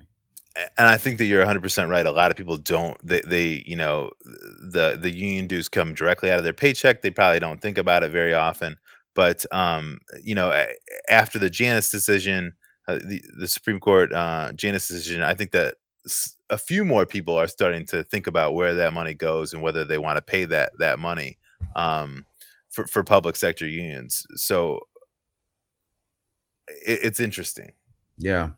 and 0.78 0.88
I 0.88 0.98
think 0.98 1.18
that 1.18 1.26
you're 1.26 1.46
100% 1.46 1.89
right. 1.89 2.06
A 2.06 2.12
lot 2.12 2.32
of 2.32 2.38
people 2.38 2.58
don't 2.58 2.98
they, 3.06 3.22
they 3.22 3.63
you 3.65 3.76
know 3.76 4.12
the 4.24 4.98
the 5.00 5.12
union 5.12 5.48
dues 5.48 5.68
come 5.68 5.94
directly 5.94 6.32
out 6.32 6.38
of 6.38 6.44
their 6.44 6.54
paycheck. 6.54 7.02
They 7.02 7.12
probably 7.12 7.39
don't 7.39 7.62
think 7.62 7.78
about 7.78 8.04
it 8.04 8.12
very 8.12 8.34
often. 8.34 8.78
But 9.13 9.46
um, 9.52 10.00
you 10.24 10.36
know, 10.36 10.65
after 11.10 11.39
the 11.39 11.50
Janus 11.50 11.89
decision, 11.89 12.54
uh, 12.88 13.00
the, 13.04 13.24
the 13.38 13.48
Supreme 13.48 13.80
Court 13.80 14.13
uh, 14.13 14.52
Janus 14.54 14.88
decision, 14.88 15.22
I 15.22 15.34
think 15.34 15.52
that 15.52 15.76
a 16.50 16.58
few 16.58 16.86
more 16.86 17.06
people 17.06 17.36
are 17.36 17.48
starting 17.48 17.86
to 17.88 18.04
think 18.04 18.28
about 18.28 18.54
where 18.54 18.76
that 18.76 18.94
money 18.94 19.13
goes 19.13 19.54
and 19.54 19.62
whether 19.62 19.84
they 19.84 19.98
want 19.98 20.18
to 20.18 20.22
pay 20.22 20.46
that 20.46 20.72
that 20.80 21.00
money 21.00 21.38
um, 21.76 22.26
for 22.70 22.88
for 22.88 23.04
public 23.04 23.36
sector 23.36 23.68
unions. 23.68 24.26
So 24.36 24.82
it, 26.68 27.00
it's 27.04 27.20
interesting. 27.20 27.74
Yeah. 28.18 28.52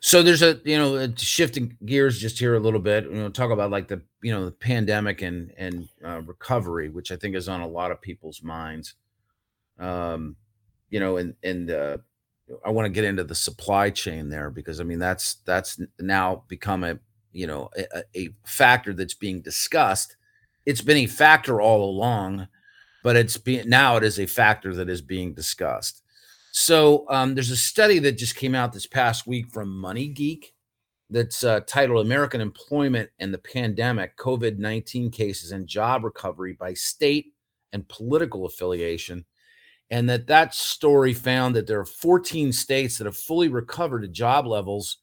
So 0.00 0.22
there's 0.22 0.42
a 0.42 0.60
you 0.64 0.76
know 0.76 1.12
shifting 1.16 1.76
gears 1.84 2.18
just 2.18 2.38
here 2.38 2.54
a 2.54 2.60
little 2.60 2.80
bit. 2.80 3.04
You 3.04 3.12
know, 3.12 3.28
talk 3.28 3.50
about 3.50 3.70
like 3.70 3.88
the 3.88 4.02
you 4.20 4.32
know 4.32 4.44
the 4.44 4.50
pandemic 4.50 5.22
and 5.22 5.52
and 5.56 5.88
uh, 6.04 6.22
recovery, 6.22 6.88
which 6.88 7.12
I 7.12 7.16
think 7.16 7.36
is 7.36 7.48
on 7.48 7.60
a 7.60 7.68
lot 7.68 7.92
of 7.92 8.00
people's 8.00 8.42
minds. 8.42 8.94
Um, 9.78 10.36
you 10.90 10.98
know, 11.00 11.18
and 11.18 11.34
and 11.42 11.70
uh, 11.70 11.98
I 12.64 12.70
want 12.70 12.86
to 12.86 12.90
get 12.90 13.04
into 13.04 13.24
the 13.24 13.34
supply 13.34 13.90
chain 13.90 14.28
there 14.28 14.50
because 14.50 14.80
I 14.80 14.84
mean 14.84 14.98
that's 14.98 15.34
that's 15.44 15.80
now 16.00 16.44
become 16.48 16.84
a 16.84 16.98
you 17.32 17.46
know 17.46 17.70
a, 17.76 18.04
a 18.16 18.28
factor 18.44 18.92
that's 18.92 19.14
being 19.14 19.40
discussed. 19.40 20.16
It's 20.66 20.82
been 20.82 20.98
a 20.98 21.06
factor 21.06 21.60
all 21.60 21.88
along, 21.88 22.48
but 23.02 23.16
it's 23.16 23.36
being 23.36 23.68
now 23.68 23.96
it 23.96 24.04
is 24.04 24.18
a 24.18 24.26
factor 24.26 24.74
that 24.74 24.88
is 24.88 25.02
being 25.02 25.32
discussed. 25.34 26.01
So 26.52 27.06
um, 27.08 27.34
there's 27.34 27.50
a 27.50 27.56
study 27.56 27.98
that 28.00 28.18
just 28.18 28.36
came 28.36 28.54
out 28.54 28.74
this 28.74 28.86
past 28.86 29.26
week 29.26 29.50
from 29.50 29.68
MoneyGeek 29.68 30.52
that's 31.08 31.44
uh, 31.44 31.60
titled 31.66 32.04
American 32.04 32.42
Employment 32.42 33.08
and 33.18 33.32
the 33.32 33.38
Pandemic 33.38 34.18
COVID 34.18 34.58
19 34.58 35.10
Cases 35.10 35.52
and 35.52 35.66
Job 35.66 36.04
Recovery 36.04 36.52
by 36.52 36.74
State 36.74 37.32
and 37.72 37.88
Political 37.88 38.44
Affiliation. 38.44 39.24
And 39.90 40.08
that 40.10 40.26
that 40.26 40.54
story 40.54 41.14
found 41.14 41.56
that 41.56 41.66
there 41.66 41.80
are 41.80 41.86
14 41.86 42.52
states 42.52 42.98
that 42.98 43.06
have 43.06 43.16
fully 43.16 43.48
recovered 43.48 44.02
to 44.02 44.08
job 44.08 44.46
levels 44.46 44.98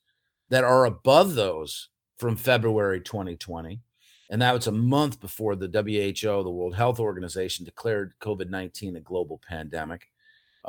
that 0.49 0.63
are 0.63 0.85
above 0.85 1.33
those 1.33 1.89
from 2.17 2.35
February 2.35 3.01
2020. 3.01 3.81
And 4.29 4.41
that 4.43 4.53
was 4.53 4.67
a 4.67 4.71
month 4.71 5.19
before 5.19 5.55
the 5.55 5.67
WHO, 5.67 6.43
the 6.43 6.51
World 6.51 6.75
Health 6.75 6.99
Organization, 6.99 7.65
declared 7.65 8.13
COVID 8.21 8.51
19 8.51 8.97
a 8.97 8.99
global 8.99 9.41
pandemic. 9.47 10.09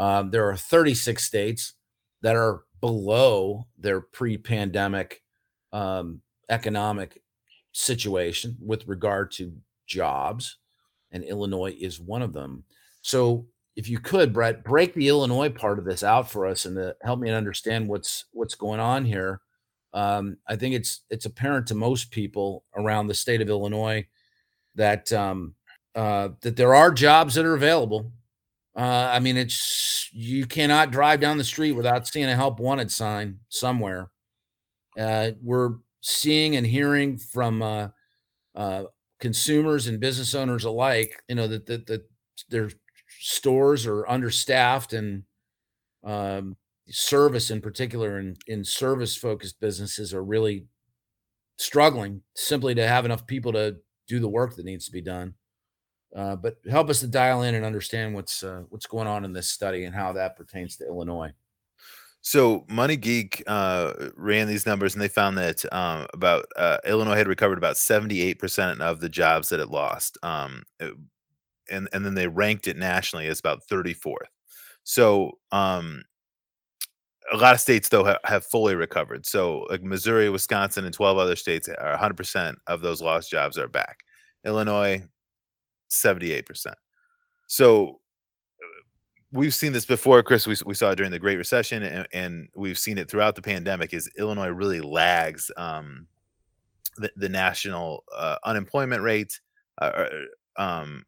Um, 0.01 0.31
there 0.31 0.49
are 0.49 0.57
36 0.57 1.23
states 1.23 1.75
that 2.23 2.35
are 2.35 2.63
below 2.81 3.67
their 3.77 4.01
pre-pandemic 4.01 5.23
um, 5.75 6.23
economic 6.49 7.21
situation 7.73 8.57
with 8.65 8.89
regard 8.89 9.31
to 9.33 9.53
jobs, 9.87 10.57
and 11.13 11.23
Illinois 11.23 11.77
is 11.79 12.01
one 12.01 12.23
of 12.23 12.33
them. 12.33 12.65
So, 13.03 13.47
if 13.77 13.91
you 13.91 13.99
could, 13.99 14.33
Brett, 14.33 14.65
break 14.65 14.95
the 14.95 15.09
Illinois 15.09 15.51
part 15.51 15.79
of 15.79 15.85
this 15.85 16.03
out 16.03 16.31
for 16.31 16.47
us 16.47 16.65
and 16.65 16.77
to 16.77 16.97
help 17.03 17.21
me 17.21 17.31
understand 17.31 17.87
what's 17.87 18.25
what's 18.33 18.55
going 18.55 18.81
on 18.81 19.05
here. 19.05 19.43
Um, 19.93 20.39
I 20.49 20.57
think 20.57 20.75
it's 20.75 21.03
it's 21.11 21.27
apparent 21.27 21.67
to 21.67 21.75
most 21.75 22.11
people 22.11 22.65
around 22.75 23.07
the 23.07 23.15
state 23.15 23.43
of 23.43 23.51
Illinois 23.51 24.07
that 24.77 25.13
um, 25.13 25.55
uh, 25.95 26.31
that 26.41 26.57
there 26.57 26.75
are 26.75 26.91
jobs 26.91 27.35
that 27.35 27.45
are 27.45 27.55
available 27.55 28.13
Uh, 28.81 29.11
I 29.13 29.19
mean, 29.19 29.37
it's 29.37 30.09
you 30.11 30.47
cannot 30.47 30.91
drive 30.91 31.21
down 31.21 31.37
the 31.37 31.45
street 31.45 31.73
without 31.73 32.09
seeing 32.09 32.31
a 32.31 32.35
help 32.35 32.59
wanted 32.59 32.91
sign 32.91 33.41
somewhere. 33.51 34.11
Uh, 34.99 35.33
we're 35.43 35.75
seeing 36.01 36.57
and 36.57 36.67
hearing 36.67 37.19
from 37.19 37.61
uh, 37.61 37.89
uh, 38.55 38.85
consumers 39.19 39.87
and 39.87 40.01
business 40.01 40.35
owners 40.35 40.65
alike, 40.65 41.23
you 41.29 41.35
know, 41.35 41.47
that 41.47 41.67
that, 41.67 41.87
that 41.89 42.05
their 42.49 42.71
stores 43.19 43.85
are 43.85 44.09
understaffed 44.09 44.95
and 44.95 45.25
um, 46.03 46.57
service 46.89 47.51
in 47.51 47.61
particular 47.61 48.17
and 48.17 48.39
in 48.47 48.65
service 48.65 49.15
focused 49.15 49.61
businesses 49.61 50.15
are 50.15 50.25
really 50.25 50.65
struggling 51.59 52.23
simply 52.35 52.75
to 52.75 52.89
have 52.89 53.05
enough 53.05 53.27
people 53.27 53.53
to 53.53 53.77
do 54.09 54.21
the 54.21 54.29
work 54.29 54.57
that 54.57 54.65
needs 54.65 54.87
to 54.87 54.93
be 54.93 55.03
done. 55.03 55.35
Uh, 56.15 56.35
but 56.37 56.57
help 56.69 56.91
us 56.91 57.01
to 57.01 57.07
dial 57.07 57.43
in 57.43 57.55
and 57.55 57.65
understand 57.65 58.15
what's 58.15 58.43
uh, 58.43 58.63
what's 58.71 58.87
going 58.87 59.07
on 59.07 59.25
in 59.25 59.33
this 59.33 59.49
study 59.49 59.85
and 59.85 59.95
how 59.95 60.13
that 60.13 60.37
pertains 60.37 60.77
to 60.77 60.87
Illinois. 60.87 61.31
So 62.23 62.61
MoneyGeek 62.69 63.43
uh, 63.47 64.11
ran 64.17 64.47
these 64.47 64.67
numbers 64.67 64.95
and 64.95 65.01
they 65.01 65.09
found 65.09 65.39
that 65.39 65.65
um, 65.73 66.07
about 66.13 66.45
uh, 66.57 66.79
Illinois 66.87 67.17
had 67.17 67.29
recovered 67.29 67.57
about 67.57 67.77
78% 67.77 68.81
of 68.81 69.01
the 69.01 69.09
jobs 69.09 69.49
that 69.49 69.61
it 69.61 69.71
lost. 69.71 70.19
Um, 70.23 70.65
it- 70.79 70.95
and, 71.71 71.89
and 71.93 72.05
then 72.05 72.15
they 72.15 72.27
ranked 72.27 72.67
it 72.67 72.77
nationally 72.77 73.29
as 73.29 73.39
about 73.39 73.63
34th. 73.71 74.27
So 74.83 75.39
um, 75.53 76.03
a 77.33 77.37
lot 77.37 77.55
of 77.55 77.61
states 77.61 77.89
though 77.89 78.05
ha- 78.05 78.19
have 78.25 78.45
fully 78.45 78.75
recovered. 78.75 79.25
So 79.25 79.67
like 79.71 79.83
Missouri, 79.83 80.29
Wisconsin, 80.31 80.85
and 80.85 80.93
12 80.93 81.17
other 81.17 81.37
states 81.37 81.69
are 81.69 81.97
100% 81.97 82.57
of 82.67 82.81
those 82.81 83.01
lost 83.01 83.31
jobs 83.31 83.57
are 83.57 83.69
back. 83.69 83.99
Illinois, 84.45 85.01
78%. 85.91 86.75
So 87.47 88.01
we've 89.33 89.55
seen 89.55 89.73
this 89.73 89.87
before, 89.87 90.23
Chris. 90.23 90.47
We, 90.47 90.57
we 90.65 90.75
saw 90.75 90.91
it 90.91 90.97
during 90.97 91.13
the 91.13 91.19
Great 91.19 91.37
Recession, 91.37 91.83
and, 91.83 92.07
and 92.13 92.49
we've 92.55 92.79
seen 92.79 92.99
it 92.99 93.11
throughout 93.11 93.35
the 93.35 93.43
pandemic. 93.43 93.93
Is 93.93 94.11
Illinois 94.19 94.49
really 94.49 94.81
lags 94.81 95.51
um, 95.57 96.07
the, 96.97 97.11
the 97.17 97.29
national 97.29 98.05
uh, 98.15 98.37
unemployment 98.45 99.03
rate, 99.03 99.41
uh, 99.81 100.07
um, 100.57 101.05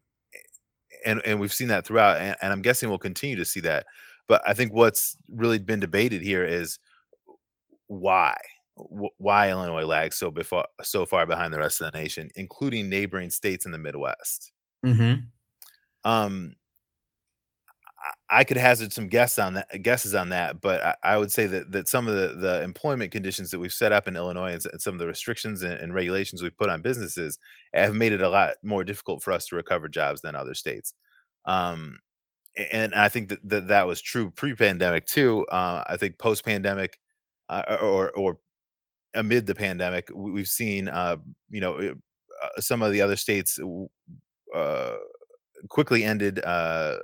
and 1.05 1.21
and 1.25 1.41
we've 1.41 1.53
seen 1.53 1.69
that 1.69 1.87
throughout, 1.87 2.19
and, 2.19 2.37
and 2.43 2.53
I'm 2.53 2.63
guessing 2.63 2.89
we'll 2.89 2.99
continue 2.99 3.37
to 3.37 3.45
see 3.45 3.61
that. 3.61 3.87
But 4.29 4.43
I 4.47 4.55
think 4.55 4.73
what's 4.73 5.17
really 5.29 5.59
been 5.59 5.81
debated 5.81 6.23
here 6.23 6.45
is 6.45 6.79
why 7.89 8.37
why 9.19 9.51
Illinois 9.51 9.85
lags 9.85 10.17
so 10.17 10.31
before 10.31 10.65
so 10.83 11.05
far 11.05 11.27
behind 11.27 11.53
the 11.53 11.59
rest 11.59 11.81
of 11.81 11.93
the 11.93 11.99
nation, 11.99 12.31
including 12.37 12.89
neighboring 12.89 13.31
states 13.31 13.67
in 13.67 13.73
the 13.73 13.79
Midwest. 13.79 14.53
Mm-hmm. 14.85 15.21
Um, 16.11 16.55
I- 18.29 18.45
could 18.45 18.57
hazard 18.57 18.93
some 18.93 19.09
guess 19.09 19.39
on 19.39 19.55
that, 19.55 19.83
guesses 19.83 20.15
on 20.15 20.31
that, 20.31 20.61
but 20.61 20.83
I, 20.83 20.95
I 21.05 21.19
would 21.19 21.31
say 21.31 21.47
that 21.47 21.71
that 21.73 21.89
some 21.89 22.09
of 22.09 22.15
the, 22.15 22.35
the 22.37 22.63
employment 22.63 23.13
conditions 23.13 23.51
that 23.51 23.59
we've 23.61 23.73
set 23.73 23.93
up 23.93 24.09
in 24.09 24.17
Illinois 24.17 24.53
and, 24.55 24.81
some 24.83 24.95
of 24.95 24.99
the 24.99 25.07
restrictions 25.07 25.63
and, 25.63 25.75
and 25.75 25.95
regulations 25.95 26.43
we've 26.43 26.57
put 26.57 26.69
on 26.71 26.83
businesses 26.83 27.39
have 27.75 27.95
made 27.95 28.13
it 28.13 28.23
a 28.23 28.29
lot 28.29 28.55
more 28.63 28.83
difficult 28.85 29.23
for 29.23 29.33
us 29.33 29.47
to 29.47 29.57
recover 29.57 29.89
jobs 29.89 30.21
than 30.21 30.35
other 30.35 30.55
states. 30.55 30.95
Um, 31.45 31.99
and 32.73 32.95
I 32.95 33.09
think 33.09 33.29
that 33.31 33.49
that, 33.49 33.69
that 33.69 33.87
was 33.87 34.01
true 34.03 34.31
pre-pandemic 34.31 35.07
too. 35.07 35.47
Uh, 35.47 35.85
I 35.87 35.97
think 35.97 36.19
post-pandemic 36.19 36.99
uh, 37.49 37.77
or 37.81 38.11
or 38.13 38.39
amid 39.15 39.47
the 39.47 39.55
pandemic, 39.55 40.09
we- 40.15 40.33
we've 40.33 40.49
seen 40.49 40.89
uh, 40.89 41.17
you 41.51 41.61
know 41.61 41.77
uh, 41.79 42.61
some 42.61 42.83
of 42.83 42.93
the 42.93 43.03
other 43.03 43.17
states 43.17 43.59
uh, 44.55 44.97
quickly 45.69 46.05
ended 46.05 46.43
uh, 46.45 46.97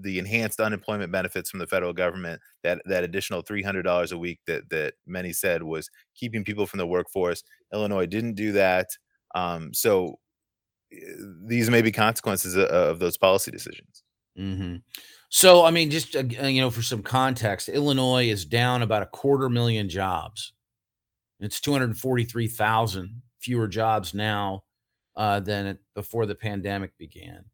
the 0.00 0.18
enhanced 0.18 0.60
unemployment 0.60 1.10
benefits 1.10 1.50
from 1.50 1.60
the 1.60 1.66
federal 1.66 1.92
government. 1.92 2.40
That 2.62 2.80
that 2.86 3.04
additional 3.04 3.42
three 3.42 3.62
hundred 3.62 3.82
dollars 3.82 4.12
a 4.12 4.18
week 4.18 4.40
that 4.46 4.68
that 4.70 4.94
many 5.06 5.32
said 5.32 5.62
was 5.62 5.90
keeping 6.14 6.44
people 6.44 6.66
from 6.66 6.78
the 6.78 6.86
workforce. 6.86 7.42
Illinois 7.72 8.06
didn't 8.06 8.34
do 8.34 8.52
that. 8.52 8.88
Um, 9.34 9.74
so 9.74 10.18
uh, 10.92 10.98
these 11.46 11.70
may 11.70 11.82
be 11.82 11.92
consequences 11.92 12.56
of, 12.56 12.66
of 12.66 12.98
those 12.98 13.18
policy 13.18 13.50
decisions. 13.50 14.02
Mm-hmm. 14.38 14.76
So, 15.28 15.64
I 15.64 15.70
mean, 15.70 15.90
just 15.90 16.14
uh, 16.14 16.20
uh, 16.40 16.46
you 16.46 16.60
know, 16.60 16.70
for 16.70 16.82
some 16.82 17.02
context, 17.02 17.68
Illinois 17.68 18.28
is 18.28 18.44
down 18.44 18.82
about 18.82 19.02
a 19.02 19.06
quarter 19.06 19.48
million 19.48 19.88
jobs. 19.88 20.52
It's 21.40 21.60
two 21.60 21.72
hundred 21.72 21.98
forty-three 21.98 22.48
thousand 22.48 23.22
fewer 23.40 23.68
jobs 23.68 24.14
now 24.14 24.62
uh, 25.16 25.40
than 25.40 25.66
it, 25.66 25.78
before 25.94 26.26
the 26.26 26.34
pandemic 26.34 26.96
began. 26.98 27.44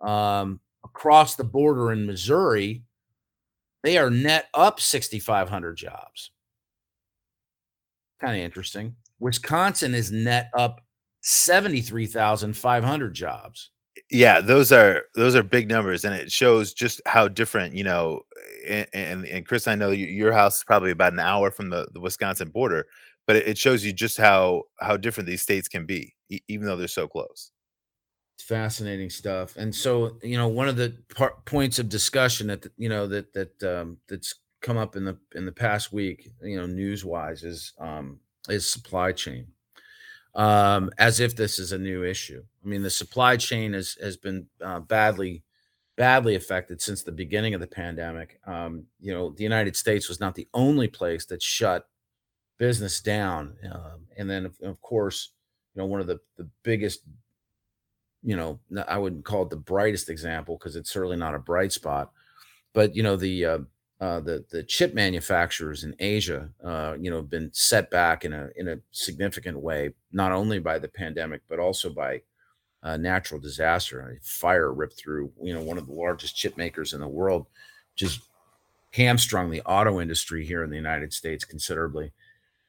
Um, 0.00 0.60
across 0.84 1.36
the 1.36 1.44
border 1.44 1.92
in 1.92 2.06
Missouri, 2.06 2.82
they 3.82 3.98
are 3.98 4.10
net 4.10 4.48
up 4.54 4.80
sixty-five 4.80 5.48
hundred 5.48 5.76
jobs. 5.76 6.30
Kind 8.20 8.36
of 8.36 8.44
interesting. 8.44 8.96
Wisconsin 9.20 9.94
is 9.94 10.10
net 10.12 10.50
up 10.54 10.80
seventy-three 11.22 12.06
thousand 12.06 12.56
five 12.56 12.84
hundred 12.84 13.14
jobs. 13.14 13.70
yeah 14.10 14.40
those 14.40 14.70
are 14.72 15.02
those 15.14 15.34
are 15.34 15.42
big 15.42 15.68
numbers 15.68 16.04
and 16.04 16.14
it 16.14 16.30
shows 16.30 16.72
just 16.72 17.00
how 17.06 17.26
different 17.28 17.74
you 17.74 17.82
know 17.84 18.20
and 18.66 18.86
and, 18.92 19.26
and 19.26 19.46
chris 19.46 19.66
i 19.66 19.74
know 19.74 19.90
you, 19.90 20.06
your 20.06 20.32
house 20.32 20.58
is 20.58 20.64
probably 20.64 20.90
about 20.92 21.12
an 21.12 21.18
hour 21.18 21.50
from 21.50 21.68
the, 21.70 21.88
the 21.92 22.00
wisconsin 22.00 22.48
border 22.48 22.86
but 23.28 23.36
it, 23.36 23.48
it 23.48 23.58
shows 23.58 23.84
you 23.84 23.94
just 23.94 24.18
how 24.18 24.64
how 24.80 24.98
different 24.98 25.28
these 25.28 25.42
states 25.42 25.68
can 25.68 25.86
be 25.86 26.16
e- 26.30 26.40
even 26.48 26.66
though 26.66 26.76
they're 26.78 26.88
so 26.88 27.08
close 27.08 27.52
It's 28.36 28.44
fascinating 28.44 29.10
stuff. 29.10 29.56
And 29.56 29.74
so, 29.74 30.18
you 30.22 30.36
know, 30.36 30.48
one 30.48 30.68
of 30.68 30.76
the 30.76 30.96
par- 31.14 31.36
points 31.44 31.78
of 31.78 31.88
discussion 31.88 32.46
that 32.48 32.66
you 32.76 32.88
know 32.88 33.06
that 33.08 33.32
that 33.32 33.62
um, 33.64 33.98
that's 34.08 34.34
come 34.60 34.76
up 34.76 34.96
in 34.96 35.04
the 35.04 35.18
in 35.34 35.44
the 35.46 35.52
past 35.52 35.92
week, 35.92 36.30
you 36.42 36.56
know, 36.56 36.66
news 36.66 37.04
wise, 37.04 37.42
is 37.42 37.72
um, 37.80 38.20
is 38.48 38.70
supply 38.70 39.12
chain. 39.12 39.48
Um, 40.34 40.90
as 40.98 41.20
if 41.20 41.34
this 41.34 41.58
is 41.58 41.72
a 41.72 41.78
new 41.78 42.04
issue. 42.04 42.44
I 42.64 42.68
mean, 42.68 42.82
the 42.82 42.90
supply 42.90 43.36
chain 43.36 43.72
has 43.72 43.96
has 44.00 44.16
been 44.16 44.46
uh, 44.62 44.80
badly 44.80 45.42
badly 45.96 46.36
affected 46.36 46.80
since 46.80 47.02
the 47.02 47.12
beginning 47.12 47.54
of 47.54 47.60
the 47.60 47.66
pandemic. 47.66 48.40
Um, 48.46 48.84
you 49.00 49.12
know, 49.12 49.30
the 49.30 49.42
United 49.42 49.76
States 49.76 50.08
was 50.08 50.20
not 50.20 50.36
the 50.36 50.48
only 50.54 50.88
place 50.88 51.26
that 51.26 51.42
shut 51.42 51.88
business 52.58 53.00
down, 53.00 53.56
um, 53.72 54.06
and 54.16 54.28
then 54.28 54.46
of, 54.46 54.54
of 54.62 54.80
course, 54.82 55.30
you 55.74 55.80
know, 55.80 55.86
one 55.86 56.00
of 56.00 56.06
the 56.06 56.20
the 56.36 56.48
biggest 56.62 57.00
you 58.22 58.36
know, 58.36 58.58
I 58.86 58.98
wouldn't 58.98 59.24
call 59.24 59.44
it 59.44 59.50
the 59.50 59.56
brightest 59.56 60.10
example 60.10 60.56
because 60.56 60.76
it's 60.76 60.90
certainly 60.90 61.16
not 61.16 61.34
a 61.34 61.38
bright 61.38 61.72
spot. 61.72 62.10
But 62.72 62.94
you 62.94 63.02
know, 63.02 63.16
the 63.16 63.44
uh, 63.44 63.58
uh, 64.00 64.20
the 64.20 64.44
the 64.50 64.62
chip 64.62 64.94
manufacturers 64.94 65.84
in 65.84 65.94
Asia, 65.98 66.48
uh, 66.64 66.96
you 67.00 67.10
know, 67.10 67.16
have 67.16 67.30
been 67.30 67.50
set 67.52 67.90
back 67.90 68.24
in 68.24 68.32
a 68.32 68.48
in 68.56 68.68
a 68.68 68.78
significant 68.90 69.58
way, 69.58 69.94
not 70.12 70.32
only 70.32 70.58
by 70.58 70.78
the 70.78 70.88
pandemic 70.88 71.42
but 71.48 71.58
also 71.58 71.90
by 71.90 72.22
uh, 72.82 72.96
natural 72.96 73.40
disaster. 73.40 74.00
A 74.00 74.24
fire 74.24 74.72
ripped 74.72 74.98
through, 74.98 75.32
you 75.42 75.54
know, 75.54 75.62
one 75.62 75.78
of 75.78 75.86
the 75.86 75.92
largest 75.92 76.36
chip 76.36 76.56
makers 76.56 76.92
in 76.92 77.00
the 77.00 77.08
world, 77.08 77.46
just 77.96 78.20
hamstrung 78.90 79.50
the 79.50 79.62
auto 79.62 80.00
industry 80.00 80.44
here 80.44 80.64
in 80.64 80.70
the 80.70 80.76
United 80.76 81.12
States 81.12 81.44
considerably. 81.44 82.12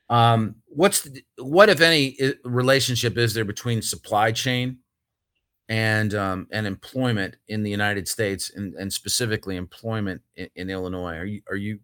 Um, 0.09 0.55
what's 0.65 1.01
the, 1.01 1.23
what 1.37 1.69
if 1.69 1.81
any 1.81 2.17
relationship 2.43 3.17
is 3.17 3.33
there 3.33 3.45
between 3.45 3.81
supply 3.81 4.31
chain 4.31 4.79
and 5.69 6.15
um, 6.15 6.47
and 6.51 6.65
employment 6.65 7.37
in 7.47 7.61
the 7.63 7.69
United 7.69 8.07
States, 8.07 8.51
and, 8.55 8.73
and 8.73 8.91
specifically 8.91 9.55
employment 9.55 10.21
in, 10.35 10.49
in 10.55 10.69
Illinois. 10.69 11.15
Are 11.15 11.25
you 11.25 11.41
are 11.47 11.55
you 11.55 11.79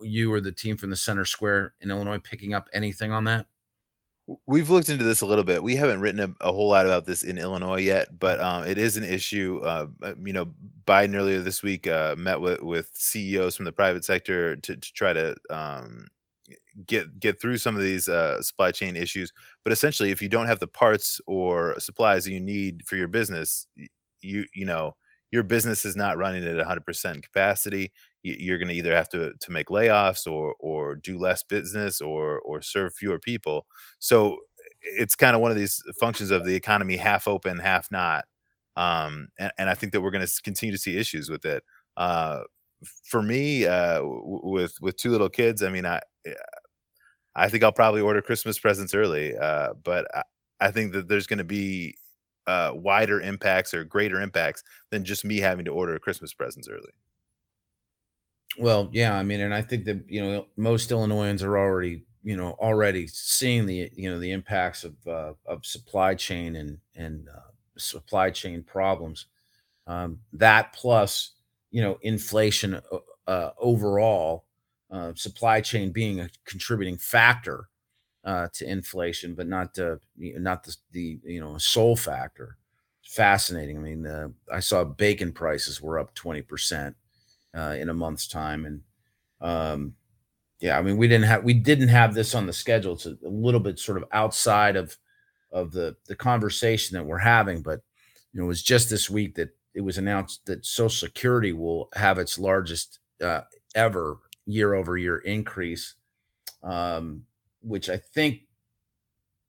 you 0.00 0.32
or 0.32 0.40
the 0.40 0.52
team 0.52 0.76
from 0.76 0.90
the 0.90 0.96
Center 0.96 1.24
Square 1.24 1.74
in 1.80 1.90
Illinois 1.90 2.18
picking 2.18 2.54
up 2.54 2.68
anything 2.72 3.12
on 3.12 3.24
that? 3.24 3.46
We've 4.46 4.70
looked 4.70 4.88
into 4.88 5.04
this 5.04 5.20
a 5.20 5.26
little 5.26 5.44
bit. 5.44 5.62
We 5.62 5.76
haven't 5.76 6.00
written 6.00 6.20
a, 6.20 6.46
a 6.48 6.50
whole 6.50 6.68
lot 6.68 6.86
about 6.86 7.04
this 7.04 7.24
in 7.24 7.36
Illinois 7.36 7.80
yet, 7.80 8.18
but 8.18 8.40
um, 8.40 8.64
it 8.64 8.78
is 8.78 8.96
an 8.96 9.04
issue. 9.04 9.60
Uh, 9.62 9.88
uh, 10.02 10.14
you 10.24 10.32
know, 10.32 10.46
Biden 10.86 11.14
earlier 11.14 11.40
this 11.40 11.62
week 11.62 11.86
uh, 11.86 12.14
met 12.16 12.40
with, 12.40 12.62
with 12.62 12.90
CEOs 12.94 13.54
from 13.54 13.66
the 13.66 13.72
private 13.72 14.02
sector 14.02 14.56
to, 14.56 14.76
to 14.76 14.92
try 14.94 15.12
to 15.12 15.36
um, 15.50 16.06
get 16.86 17.18
get 17.20 17.40
through 17.40 17.58
some 17.58 17.76
of 17.76 17.82
these 17.82 18.08
uh, 18.08 18.42
supply 18.42 18.70
chain 18.72 18.96
issues. 18.96 19.32
But 19.64 19.72
essentially, 19.72 20.10
if 20.10 20.22
you 20.22 20.28
don't 20.28 20.46
have 20.46 20.60
the 20.60 20.66
parts 20.68 21.20
or 21.26 21.78
supplies 21.80 22.24
that 22.24 22.32
you 22.32 22.40
need 22.40 22.82
for 22.86 22.96
your 22.96 23.08
business, 23.08 23.66
you 24.20 24.44
you 24.54 24.64
know 24.66 24.96
your 25.30 25.42
business 25.42 25.84
is 25.84 25.96
not 25.96 26.16
running 26.16 26.44
at 26.44 26.56
100% 26.64 27.22
capacity. 27.22 27.92
You're 28.22 28.58
going 28.58 28.68
to 28.68 28.74
either 28.74 28.94
have 28.94 29.08
to 29.10 29.32
to 29.38 29.50
make 29.52 29.66
layoffs 29.68 30.26
or 30.30 30.54
or 30.60 30.96
do 30.96 31.18
less 31.18 31.42
business 31.42 32.00
or 32.00 32.38
or 32.40 32.62
serve 32.62 32.94
fewer 32.94 33.18
people. 33.18 33.66
So 33.98 34.38
it's 34.82 35.16
kind 35.16 35.34
of 35.34 35.42
one 35.42 35.50
of 35.50 35.56
these 35.56 35.82
functions 35.98 36.30
of 36.30 36.44
the 36.44 36.54
economy, 36.54 36.96
half 36.96 37.26
open, 37.28 37.58
half 37.58 37.90
not. 37.90 38.24
Um, 38.76 39.28
and, 39.38 39.52
and 39.58 39.70
I 39.70 39.74
think 39.74 39.92
that 39.92 40.00
we're 40.00 40.10
going 40.10 40.26
to 40.26 40.32
continue 40.42 40.72
to 40.74 40.78
see 40.80 40.96
issues 40.98 41.30
with 41.30 41.44
it. 41.44 41.62
Uh, 41.96 42.40
for 43.04 43.22
me, 43.22 43.66
uh, 43.66 43.98
w- 43.98 44.40
with 44.42 44.74
with 44.80 44.96
two 44.96 45.10
little 45.10 45.28
kids, 45.28 45.62
I 45.62 45.70
mean, 45.70 45.86
I 45.86 46.00
I 47.36 47.48
think 47.48 47.64
I'll 47.64 47.72
probably 47.72 48.00
order 48.00 48.22
Christmas 48.22 48.58
presents 48.58 48.94
early, 48.94 49.36
uh, 49.36 49.74
but 49.82 50.06
I, 50.14 50.22
I 50.60 50.70
think 50.70 50.92
that 50.92 51.08
there's 51.08 51.26
going 51.26 51.38
to 51.38 51.44
be 51.44 51.96
uh, 52.46 52.72
wider 52.74 53.20
impacts 53.20 53.74
or 53.74 53.84
greater 53.84 54.20
impacts 54.20 54.62
than 54.90 55.04
just 55.04 55.24
me 55.24 55.38
having 55.38 55.64
to 55.64 55.72
order 55.72 55.98
Christmas 55.98 56.32
presents 56.32 56.68
early. 56.68 56.92
Well, 58.58 58.88
yeah, 58.92 59.16
I 59.16 59.22
mean, 59.22 59.40
and 59.40 59.52
I 59.52 59.62
think 59.62 59.84
that 59.86 60.04
you 60.08 60.22
know 60.22 60.46
most 60.56 60.90
Illinoisans 60.90 61.42
are 61.42 61.58
already 61.58 62.04
you 62.22 62.36
know 62.36 62.52
already 62.60 63.06
seeing 63.06 63.66
the 63.66 63.90
you 63.94 64.10
know 64.10 64.18
the 64.18 64.30
impacts 64.30 64.84
of 64.84 64.94
uh, 65.06 65.32
of 65.46 65.66
supply 65.66 66.14
chain 66.14 66.56
and 66.56 66.78
and 66.94 67.28
uh, 67.28 67.50
supply 67.76 68.30
chain 68.30 68.62
problems. 68.62 69.26
Um, 69.86 70.20
that 70.32 70.72
plus 70.72 71.32
you 71.70 71.82
know 71.82 71.98
inflation 72.02 72.74
uh, 72.74 72.98
uh 73.26 73.50
overall, 73.58 74.44
uh, 74.90 75.12
supply 75.14 75.60
chain 75.60 75.90
being 75.90 76.20
a 76.20 76.28
contributing 76.44 76.96
factor 76.96 77.68
uh, 78.24 78.48
to 78.54 78.68
inflation, 78.68 79.34
but 79.34 79.46
not 79.46 79.74
the 79.74 80.00
not 80.18 80.64
the, 80.64 80.76
the 80.92 81.18
you 81.24 81.40
know 81.40 81.58
sole 81.58 81.96
factor. 81.96 82.56
Fascinating. 83.02 83.76
I 83.76 83.80
mean, 83.80 84.34
I 84.52 84.60
saw 84.60 84.82
bacon 84.82 85.32
prices 85.32 85.80
were 85.80 85.98
up 85.98 86.14
twenty 86.14 86.42
percent 86.42 86.96
uh, 87.56 87.76
in 87.78 87.88
a 87.88 87.94
month's 87.94 88.26
time. 88.26 88.64
And 88.64 88.80
um, 89.40 89.94
yeah, 90.60 90.78
I 90.78 90.82
mean, 90.82 90.96
we 90.96 91.08
didn't 91.08 91.26
have 91.26 91.44
we 91.44 91.54
didn't 91.54 91.88
have 91.88 92.14
this 92.14 92.34
on 92.34 92.46
the 92.46 92.52
schedule. 92.52 92.94
It's 92.94 93.06
a, 93.06 93.16
a, 93.24 93.28
little 93.28 93.60
bit 93.60 93.78
sort 93.78 93.98
of 93.98 94.08
outside 94.12 94.76
of 94.76 94.96
of 95.52 95.72
the 95.72 95.96
the 96.06 96.16
conversation 96.16 96.96
that 96.96 97.04
we're 97.04 97.18
having. 97.18 97.62
But 97.62 97.80
you 98.32 98.40
know, 98.40 98.46
it 98.46 98.48
was 98.48 98.62
just 98.62 98.90
this 98.90 99.08
week 99.08 99.36
that 99.36 99.50
it 99.74 99.82
was 99.82 99.98
announced 99.98 100.46
that 100.46 100.66
Social 100.66 101.08
Security 101.08 101.52
will 101.52 101.88
have 101.94 102.18
its 102.18 102.38
largest 102.38 102.98
uh, 103.22 103.42
ever 103.74 104.18
year 104.46 104.74
over 104.74 104.96
year 104.96 105.18
increase, 105.18 105.94
um, 106.62 107.22
which 107.62 107.88
I 107.88 107.96
think 107.96 108.42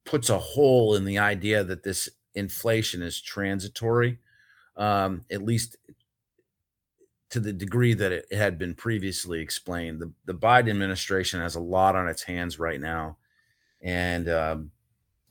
puts 0.06 0.30
a 0.30 0.40
hole 0.40 0.96
in 0.96 1.06
the 1.06 1.20
idea 1.20 1.64
that 1.64 1.84
this 1.84 2.10
inflation 2.34 3.02
is 3.02 3.22
transitory. 3.22 4.20
Um, 4.78 5.24
at 5.32 5.42
least 5.42 5.78
to 7.30 7.40
the 7.40 7.54
degree 7.54 7.94
that 7.94 8.12
it 8.12 8.32
had 8.32 8.58
been 8.58 8.76
previously 8.76 9.42
explained. 9.42 10.00
The, 10.00 10.12
the 10.26 10.34
Biden 10.34 10.70
administration 10.70 11.42
has 11.42 11.56
a 11.56 11.60
lot 11.60 11.96
on 11.96 12.08
its 12.08 12.24
hands 12.24 12.60
right 12.60 12.80
now. 12.80 13.18
And, 13.82 14.30
um, 14.30 14.72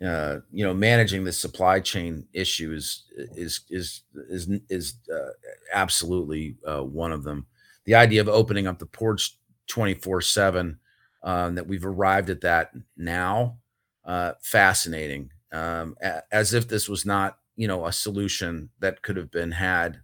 uh, 0.04 0.40
you 0.52 0.64
know, 0.64 0.74
managing 0.74 1.24
the 1.24 1.32
supply 1.32 1.80
chain 1.80 2.26
issue 2.32 2.72
is 2.72 3.04
is 3.16 3.60
is 3.70 4.02
is 4.28 4.48
is 4.68 4.94
uh, 5.10 5.30
absolutely 5.72 6.56
uh, 6.66 6.82
one 6.82 7.12
of 7.12 7.22
them. 7.22 7.46
The 7.84 7.94
idea 7.94 8.20
of 8.20 8.28
opening 8.28 8.66
up 8.66 8.78
the 8.78 8.86
ports 8.86 9.38
twenty 9.66 9.94
four 9.94 10.20
seven, 10.20 10.78
um, 11.22 11.54
that 11.56 11.66
we've 11.66 11.86
arrived 11.86 12.30
at 12.30 12.42
that 12.42 12.72
now, 12.96 13.58
uh, 14.04 14.32
fascinating. 14.42 15.30
Um, 15.52 15.96
as 16.32 16.52
if 16.52 16.66
this 16.68 16.88
was 16.88 17.06
not, 17.06 17.38
you 17.56 17.68
know, 17.68 17.86
a 17.86 17.92
solution 17.92 18.70
that 18.80 19.02
could 19.02 19.16
have 19.16 19.30
been 19.30 19.52
had 19.52 20.00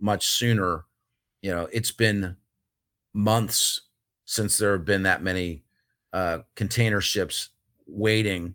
much 0.00 0.26
sooner 0.26 0.86
you 1.42 1.50
know, 1.50 1.68
it's 1.72 1.90
been 1.90 2.36
months 3.12 3.82
since 4.24 4.58
there 4.58 4.72
have 4.72 4.84
been 4.86 5.02
that 5.02 5.22
many 5.22 5.64
uh, 6.12 6.38
container 6.56 7.00
ships 7.00 7.50
waiting 7.86 8.54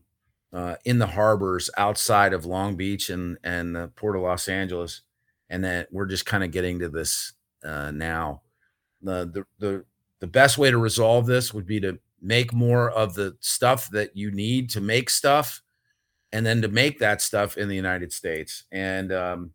uh, 0.52 0.76
in 0.86 0.98
the 0.98 1.08
harbors 1.08 1.70
outside 1.78 2.34
of 2.34 2.46
Long 2.46 2.76
Beach 2.76 3.10
and 3.10 3.38
and 3.44 3.76
the 3.76 3.90
Port 3.96 4.16
of 4.16 4.24
Los 4.24 4.48
Angeles, 4.48 5.02
and 5.50 5.64
that 5.64 5.90
we're 5.92 6.08
just 6.08 6.26
kind 6.26 6.44
of 6.44 6.52
getting 6.52 6.80
to 6.80 6.90
this 6.90 7.34
uh, 7.64 7.92
now. 7.92 8.42
The, 9.02 9.26
the 9.32 9.46
the 9.60 9.86
the 10.20 10.28
best 10.28 10.58
way 10.58 10.72
to 10.72 10.78
resolve 10.78 11.26
this 11.26 11.54
would 11.54 11.66
be 11.66 11.80
to 11.82 12.00
make 12.22 12.54
more 12.54 12.90
of 12.92 13.14
the 13.14 13.38
stuff 13.40 13.90
that 13.92 14.16
you 14.16 14.32
need 14.32 14.70
to 14.72 14.82
make 14.82 15.10
stuff, 15.10 15.62
and 16.32 16.46
then 16.46 16.62
to 16.62 16.68
make 16.68 17.00
that 17.00 17.22
stuff 17.22 17.58
in 17.58 17.68
the 17.68 17.76
United 17.76 18.12
States. 18.14 18.66
And 18.72 19.12
um, 19.12 19.52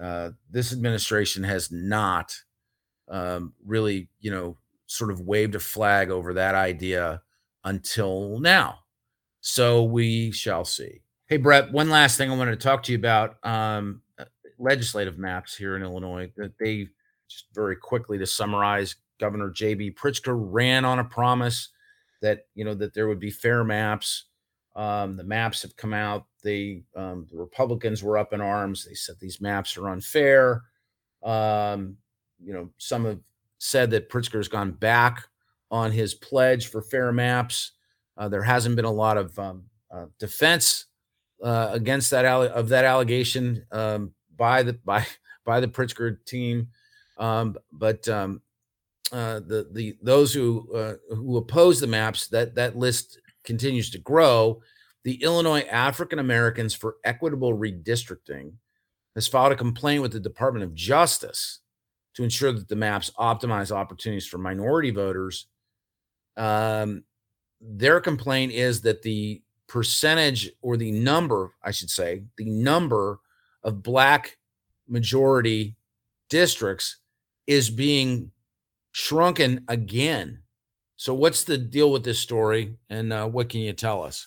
uh, 0.00 0.30
this 0.50 0.72
administration 0.72 1.42
has 1.44 1.70
not 1.70 2.34
um, 3.08 3.52
really, 3.64 4.08
you 4.20 4.30
know, 4.30 4.56
sort 4.86 5.10
of 5.10 5.20
waved 5.20 5.54
a 5.54 5.60
flag 5.60 6.10
over 6.10 6.34
that 6.34 6.54
idea 6.54 7.20
until 7.64 8.38
now. 8.40 8.78
So 9.40 9.84
we 9.84 10.30
shall 10.30 10.64
see. 10.64 11.02
Hey, 11.26 11.36
Brett, 11.36 11.70
one 11.72 11.90
last 11.90 12.16
thing 12.16 12.30
I 12.30 12.36
wanted 12.36 12.58
to 12.58 12.66
talk 12.66 12.82
to 12.84 12.92
you 12.92 12.98
about 12.98 13.36
um, 13.44 14.00
uh, 14.18 14.24
legislative 14.58 15.18
maps 15.18 15.54
here 15.56 15.76
in 15.76 15.82
Illinois. 15.82 16.32
That 16.36 16.52
they 16.58 16.88
just 17.28 17.46
very 17.54 17.76
quickly 17.76 18.16
to 18.18 18.26
summarize, 18.26 18.96
Governor 19.18 19.50
J.B. 19.50 19.92
Pritzker 19.92 20.36
ran 20.36 20.84
on 20.84 20.98
a 20.98 21.04
promise 21.04 21.70
that 22.20 22.46
you 22.54 22.64
know 22.64 22.74
that 22.74 22.94
there 22.94 23.08
would 23.08 23.20
be 23.20 23.30
fair 23.30 23.64
maps. 23.64 24.24
Um, 24.74 25.16
the 25.16 25.24
maps 25.24 25.62
have 25.62 25.76
come 25.76 25.92
out. 25.92 26.26
Um, 26.46 27.26
the 27.30 27.36
Republicans 27.36 28.02
were 28.02 28.16
up 28.16 28.32
in 28.32 28.40
arms. 28.40 28.84
They 28.84 28.94
said 28.94 29.16
these 29.20 29.40
maps 29.40 29.76
are 29.76 29.88
unfair. 29.88 30.62
Um, 31.22 31.96
you 32.42 32.52
know, 32.52 32.70
some 32.78 33.04
have 33.04 33.18
said 33.58 33.90
that 33.90 34.08
Pritzker's 34.08 34.48
gone 34.48 34.70
back 34.70 35.24
on 35.70 35.92
his 35.92 36.14
pledge 36.14 36.68
for 36.68 36.80
fair 36.80 37.12
maps. 37.12 37.72
Uh, 38.16 38.28
there 38.28 38.42
hasn't 38.42 38.76
been 38.76 38.84
a 38.84 38.90
lot 38.90 39.16
of 39.16 39.38
um, 39.38 39.64
uh, 39.90 40.06
defense 40.18 40.86
uh, 41.42 41.70
against 41.72 42.10
that 42.10 42.24
alle- 42.24 42.42
of 42.44 42.68
that 42.68 42.84
allegation 42.84 43.64
um, 43.72 44.12
by 44.36 44.62
the 44.62 44.72
by 44.72 45.06
by 45.44 45.60
the 45.60 45.68
Pritzker 45.68 46.24
team, 46.24 46.68
um, 47.18 47.56
but 47.72 48.08
uh, 49.12 49.40
the 49.40 49.68
the 49.72 49.96
those 50.02 50.32
who 50.32 50.72
uh, 50.74 50.94
who 51.14 51.36
oppose 51.36 51.80
the 51.80 51.86
maps 51.86 52.28
that 52.28 52.54
that 52.54 52.76
list 52.76 53.20
continues 53.44 53.90
to 53.90 53.98
grow. 53.98 54.60
The 55.04 55.22
Illinois 55.22 55.62
African 55.62 56.18
Americans 56.18 56.74
for 56.74 56.96
Equitable 57.04 57.56
Redistricting 57.56 58.52
has 59.14 59.26
filed 59.26 59.52
a 59.52 59.56
complaint 59.56 60.02
with 60.02 60.12
the 60.12 60.20
Department 60.20 60.64
of 60.64 60.74
Justice 60.74 61.60
to 62.14 62.24
ensure 62.24 62.52
that 62.52 62.68
the 62.68 62.76
maps 62.76 63.10
optimize 63.18 63.70
opportunities 63.70 64.26
for 64.26 64.38
minority 64.38 64.90
voters. 64.90 65.46
Um, 66.36 67.04
their 67.60 68.00
complaint 68.00 68.52
is 68.52 68.82
that 68.82 69.02
the 69.02 69.42
percentage 69.66 70.50
or 70.60 70.76
the 70.76 70.90
number, 70.90 71.54
I 71.62 71.70
should 71.70 71.90
say, 71.90 72.24
the 72.36 72.44
number 72.44 73.20
of 73.62 73.82
black 73.82 74.36
majority 74.88 75.76
districts 76.28 76.98
is 77.46 77.70
being 77.70 78.30
shrunken 78.98 79.64
again. 79.68 80.40
So, 80.96 81.14
what's 81.14 81.44
the 81.44 81.56
deal 81.56 81.92
with 81.92 82.02
this 82.02 82.18
story, 82.18 82.76
and 82.90 83.12
uh, 83.12 83.28
what 83.28 83.48
can 83.48 83.60
you 83.60 83.72
tell 83.72 84.02
us? 84.02 84.26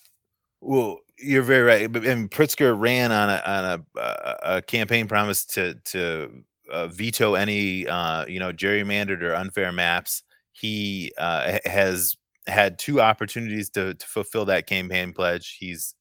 Well, 0.62 1.00
you're 1.20 1.44
very 1.44 1.64
right. 1.64 2.06
And 2.06 2.32
Pritzker 2.32 2.80
ran 2.80 3.12
on 3.12 3.30
a 3.30 3.44
on 3.46 3.86
a, 3.98 4.36
a 4.44 4.62
campaign 4.62 5.08
promise 5.08 5.46
to 5.48 5.76
to 5.86 6.44
uh, 6.72 6.88
veto 6.88 7.36
any 7.36 7.86
uh, 7.88 8.26
you 8.26 8.40
know 8.40 8.54
gerrymandered 8.54 9.22
or 9.22 9.36
unfair 9.36 9.74
maps. 9.74 10.24
He 10.54 11.12
uh, 11.18 11.58
has 11.66 12.16
had 12.48 12.80
two 12.80 13.02
opportunities 13.02 13.70
to, 13.72 13.94
to 13.94 14.08
fulfill 14.08 14.46
that 14.46 14.68
campaign 14.68 15.14
pledge. 15.14 15.58
He's 15.60 15.94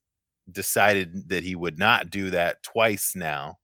decided 0.50 1.28
that 1.28 1.44
he 1.44 1.54
would 1.54 1.78
not 1.78 2.10
do 2.10 2.30
that 2.30 2.62
twice 2.62 3.12
now. 3.14 3.58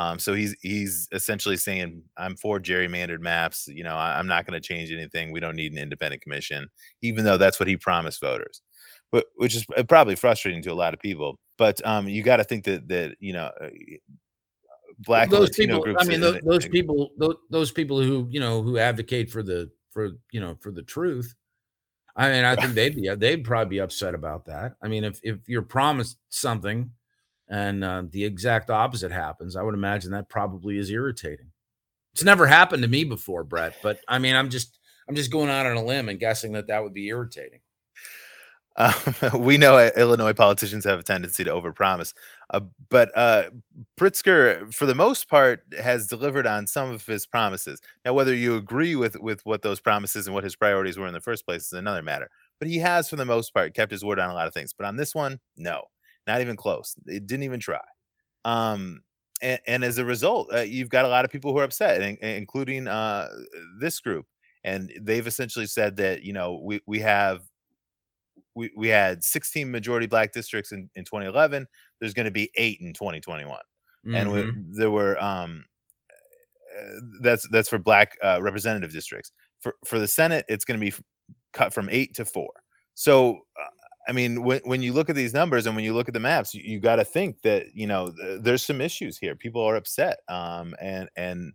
Um, 0.00 0.18
so 0.18 0.32
he's 0.32 0.56
he's 0.62 1.08
essentially 1.12 1.58
saying, 1.58 2.02
"I'm 2.16 2.36
for 2.36 2.58
gerrymandered 2.58 3.20
maps. 3.20 3.68
You 3.68 3.84
know, 3.84 3.94
I, 3.94 4.18
am 4.18 4.26
not 4.26 4.46
going 4.46 4.60
to 4.60 4.66
change 4.66 4.90
anything. 4.90 5.30
We 5.30 5.40
don't 5.40 5.56
need 5.56 5.72
an 5.72 5.78
independent 5.78 6.22
commission, 6.22 6.68
even 7.02 7.24
though 7.24 7.36
that's 7.36 7.60
what 7.60 7.68
he 7.68 7.76
promised 7.76 8.20
voters." 8.20 8.62
But 9.12 9.26
which 9.36 9.54
is 9.54 9.66
uh, 9.76 9.82
probably 9.82 10.16
frustrating 10.16 10.62
to 10.62 10.72
a 10.72 10.74
lot 10.74 10.94
of 10.94 11.00
people. 11.00 11.38
But 11.58 11.84
um, 11.86 12.08
you 12.08 12.22
got 12.22 12.38
to 12.38 12.44
think 12.44 12.64
that 12.64 12.88
that 12.88 13.16
you 13.20 13.34
know 13.34 13.50
uh, 13.60 13.68
black 15.00 15.30
those 15.30 15.50
people 15.50 15.82
i 15.98 16.04
mean 16.04 16.20
those, 16.20 16.38
those 16.44 16.68
people 16.68 17.10
those, 17.16 17.36
those 17.48 17.72
people 17.72 18.02
who 18.02 18.26
you 18.28 18.38
know 18.38 18.60
who 18.60 18.76
advocate 18.76 19.30
for 19.30 19.42
the 19.42 19.70
for 19.90 20.10
you 20.30 20.40
know 20.40 20.54
for 20.60 20.70
the 20.70 20.82
truth 20.82 21.34
i 22.16 22.28
mean 22.28 22.44
i 22.44 22.54
think 22.60 22.74
they'd 22.74 22.96
be 22.96 23.08
they'd 23.14 23.42
probably 23.42 23.76
be 23.76 23.80
upset 23.80 24.14
about 24.14 24.44
that 24.44 24.74
i 24.82 24.88
mean 24.88 25.02
if 25.04 25.18
if 25.22 25.38
you're 25.46 25.62
promised 25.62 26.18
something 26.28 26.90
and 27.50 27.84
uh, 27.84 28.02
the 28.10 28.24
exact 28.24 28.70
opposite 28.70 29.12
happens 29.12 29.56
i 29.56 29.62
would 29.62 29.74
imagine 29.74 30.10
that 30.10 30.28
probably 30.28 30.78
is 30.78 30.90
irritating 30.90 31.50
it's 32.12 32.24
never 32.24 32.46
happened 32.46 32.82
to 32.82 32.88
me 32.88 33.04
before 33.04 33.44
brett 33.44 33.76
but 33.82 33.98
i 34.08 34.18
mean 34.18 34.34
i'm 34.34 34.48
just 34.48 34.78
i'm 35.08 35.14
just 35.14 35.30
going 35.30 35.50
out 35.50 35.66
on 35.66 35.76
a 35.76 35.84
limb 35.84 36.08
and 36.08 36.20
guessing 36.20 36.52
that 36.52 36.68
that 36.68 36.82
would 36.82 36.94
be 36.94 37.08
irritating 37.08 37.60
um, 38.76 38.94
we 39.34 39.58
know 39.58 39.76
uh, 39.76 39.90
Illinois 39.96 40.32
politicians 40.32 40.84
have 40.84 41.00
a 41.00 41.02
tendency 41.02 41.44
to 41.44 41.50
overpromise, 41.50 42.14
uh, 42.50 42.60
but 42.88 43.10
uh, 43.16 43.50
Pritzker, 43.98 44.72
for 44.72 44.86
the 44.86 44.94
most 44.94 45.28
part, 45.28 45.62
has 45.78 46.06
delivered 46.06 46.46
on 46.46 46.66
some 46.66 46.90
of 46.90 47.04
his 47.06 47.26
promises. 47.26 47.80
Now, 48.04 48.14
whether 48.14 48.34
you 48.34 48.56
agree 48.56 48.96
with 48.96 49.18
with 49.20 49.44
what 49.44 49.62
those 49.62 49.80
promises 49.80 50.26
and 50.26 50.34
what 50.34 50.44
his 50.44 50.56
priorities 50.56 50.98
were 50.98 51.06
in 51.06 51.12
the 51.12 51.20
first 51.20 51.44
place 51.44 51.66
is 51.66 51.72
another 51.72 52.02
matter. 52.02 52.30
But 52.58 52.68
he 52.68 52.78
has, 52.78 53.08
for 53.08 53.16
the 53.16 53.24
most 53.24 53.52
part, 53.52 53.74
kept 53.74 53.92
his 53.92 54.04
word 54.04 54.18
on 54.18 54.30
a 54.30 54.34
lot 54.34 54.46
of 54.46 54.54
things. 54.54 54.72
But 54.72 54.86
on 54.86 54.96
this 54.96 55.14
one, 55.14 55.40
no, 55.56 55.84
not 56.26 56.40
even 56.40 56.56
close. 56.56 56.94
It 57.06 57.26
didn't 57.26 57.44
even 57.44 57.60
try. 57.60 57.80
Um, 58.44 59.02
and, 59.42 59.60
and, 59.66 59.84
as 59.84 59.98
a 59.98 60.04
result, 60.04 60.52
uh, 60.52 60.60
you've 60.60 60.88
got 60.90 61.04
a 61.04 61.08
lot 61.08 61.24
of 61.24 61.30
people 61.30 61.52
who 61.52 61.58
are 61.58 61.64
upset, 61.64 62.02
including 62.22 62.88
uh, 62.88 63.28
this 63.80 64.00
group. 64.00 64.26
And 64.64 64.92
they've 65.00 65.26
essentially 65.26 65.66
said 65.66 65.96
that 65.96 66.22
you 66.22 66.34
know 66.34 66.60
we 66.62 66.80
we 66.86 67.00
have 67.00 67.40
we, 68.54 68.70
we 68.76 68.88
had 68.88 69.24
16 69.24 69.70
majority 69.70 70.06
black 70.06 70.32
districts 70.32 70.72
in, 70.72 70.90
in 70.94 71.04
2011 71.04 71.66
there's 71.98 72.12
going 72.12 72.24
to 72.24 72.32
be 72.32 72.50
eight 72.56 72.78
in 72.80 72.92
2021 72.92 73.56
mm-hmm. 73.56 74.14
and 74.14 74.32
we, 74.32 74.52
there 74.76 74.90
were 74.90 75.22
um, 75.22 75.64
uh, 76.78 77.00
that's 77.20 77.46
that's 77.48 77.68
for 77.68 77.78
black 77.78 78.16
uh, 78.22 78.40
representative 78.42 78.92
districts. 78.92 79.32
For 79.60 79.74
for 79.84 79.98
the 79.98 80.08
Senate, 80.08 80.44
it's 80.48 80.64
going 80.64 80.78
to 80.78 80.84
be 80.84 80.94
cut 81.52 81.74
from 81.74 81.88
eight 81.90 82.14
to 82.14 82.24
four. 82.24 82.50
So, 82.94 83.40
uh, 83.58 83.68
I 84.10 84.12
mean, 84.12 84.42
when 84.42 84.60
when 84.64 84.82
you 84.82 84.92
look 84.92 85.08
at 85.08 85.14
these 85.14 85.32
numbers 85.32 85.66
and 85.66 85.76
when 85.76 85.84
you 85.84 85.94
look 85.94 86.08
at 86.08 86.14
the 86.14 86.20
maps, 86.20 86.52
you, 86.52 86.62
you 86.64 86.80
got 86.80 86.96
to 86.96 87.04
think 87.04 87.42
that 87.42 87.76
you 87.76 87.86
know 87.86 88.10
th- 88.10 88.40
there's 88.42 88.64
some 88.64 88.80
issues 88.80 89.16
here. 89.16 89.36
People 89.36 89.62
are 89.62 89.76
upset, 89.76 90.18
um, 90.28 90.74
and 90.82 91.08
and 91.14 91.52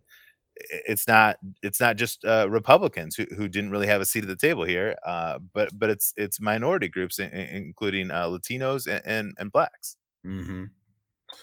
it's 0.56 1.06
not 1.06 1.36
it's 1.62 1.80
not 1.80 1.96
just 1.96 2.24
uh, 2.24 2.48
Republicans 2.48 3.14
who, 3.14 3.26
who 3.36 3.46
didn't 3.46 3.72
really 3.72 3.86
have 3.86 4.00
a 4.00 4.06
seat 4.06 4.24
at 4.24 4.28
the 4.28 4.36
table 4.36 4.64
here, 4.64 4.96
uh, 5.04 5.38
but 5.52 5.68
but 5.78 5.90
it's 5.90 6.14
it's 6.16 6.40
minority 6.40 6.88
groups, 6.88 7.18
in, 7.18 7.28
including 7.30 8.10
uh, 8.10 8.24
Latinos 8.24 8.86
and 8.86 9.02
and, 9.04 9.34
and 9.38 9.52
blacks. 9.52 9.98
Mm-hmm. 10.26 10.64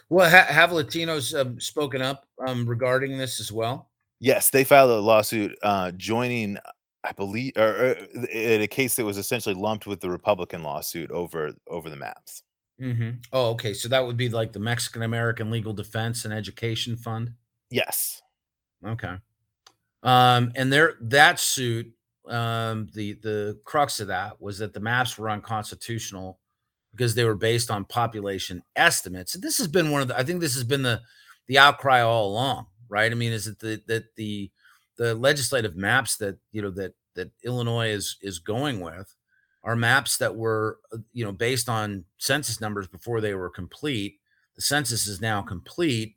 Well, 0.09 0.27
ha- 0.27 0.51
have 0.51 0.71
Latinos 0.71 1.39
um, 1.39 1.59
spoken 1.59 2.01
up 2.01 2.25
um, 2.47 2.65
regarding 2.67 3.19
this 3.19 3.39
as 3.39 3.51
well? 3.51 3.91
Yes, 4.19 4.49
they 4.49 4.63
filed 4.63 4.89
a 4.89 4.99
lawsuit 4.99 5.55
uh, 5.61 5.91
joining, 5.91 6.57
I 7.03 7.11
believe, 7.11 7.53
or, 7.57 7.91
or, 7.91 7.91
in 8.27 8.61
a 8.61 8.67
case 8.67 8.95
that 8.95 9.05
was 9.05 9.17
essentially 9.17 9.55
lumped 9.55 9.85
with 9.85 9.99
the 9.99 10.09
Republican 10.09 10.63
lawsuit 10.63 11.11
over 11.11 11.53
over 11.67 11.89
the 11.89 11.95
maps. 11.95 12.43
Mm-hmm. 12.81 13.11
Oh, 13.31 13.51
okay. 13.51 13.73
So 13.73 13.87
that 13.89 14.05
would 14.05 14.17
be 14.17 14.29
like 14.29 14.53
the 14.53 14.59
Mexican 14.59 15.03
American 15.03 15.51
Legal 15.51 15.73
Defense 15.73 16.25
and 16.25 16.33
Education 16.33 16.95
Fund. 16.95 17.33
Yes. 17.69 18.21
Okay. 18.85 19.15
Um, 20.01 20.51
and 20.55 20.71
there 20.71 20.95
that 21.01 21.39
suit, 21.39 21.91
um, 22.27 22.87
the 22.93 23.13
the 23.21 23.59
crux 23.65 23.99
of 23.99 24.07
that 24.07 24.41
was 24.41 24.57
that 24.59 24.73
the 24.73 24.79
maps 24.79 25.17
were 25.17 25.29
unconstitutional 25.29 26.39
because 26.91 27.15
they 27.15 27.25
were 27.25 27.35
based 27.35 27.71
on 27.71 27.85
population 27.85 28.61
estimates. 28.75 29.35
And 29.35 29.43
this 29.43 29.57
has 29.57 29.67
been 29.67 29.91
one 29.91 30.01
of 30.01 30.07
the 30.07 30.17
I 30.17 30.23
think 30.23 30.39
this 30.41 30.53
has 30.55 30.63
been 30.63 30.83
the 30.83 31.01
the 31.47 31.57
outcry 31.57 32.01
all 32.01 32.27
along, 32.27 32.67
right? 32.89 33.11
I 33.11 33.15
mean, 33.15 33.31
is 33.31 33.47
it 33.47 33.59
the 33.59 33.81
that 33.87 34.15
the 34.15 34.51
the 34.97 35.15
legislative 35.15 35.75
maps 35.75 36.17
that 36.17 36.37
you 36.51 36.61
know 36.61 36.71
that 36.71 36.93
that 37.15 37.31
Illinois 37.43 37.89
is 37.89 38.17
is 38.21 38.39
going 38.39 38.79
with 38.79 39.13
are 39.63 39.75
maps 39.75 40.17
that 40.17 40.35
were 40.35 40.79
uh, 40.93 40.97
you 41.13 41.23
know 41.23 41.31
based 41.31 41.69
on 41.69 42.05
census 42.17 42.61
numbers 42.61 42.87
before 42.87 43.21
they 43.21 43.33
were 43.33 43.49
complete. 43.49 44.19
The 44.55 44.61
census 44.61 45.07
is 45.07 45.21
now 45.21 45.41
complete 45.41 46.15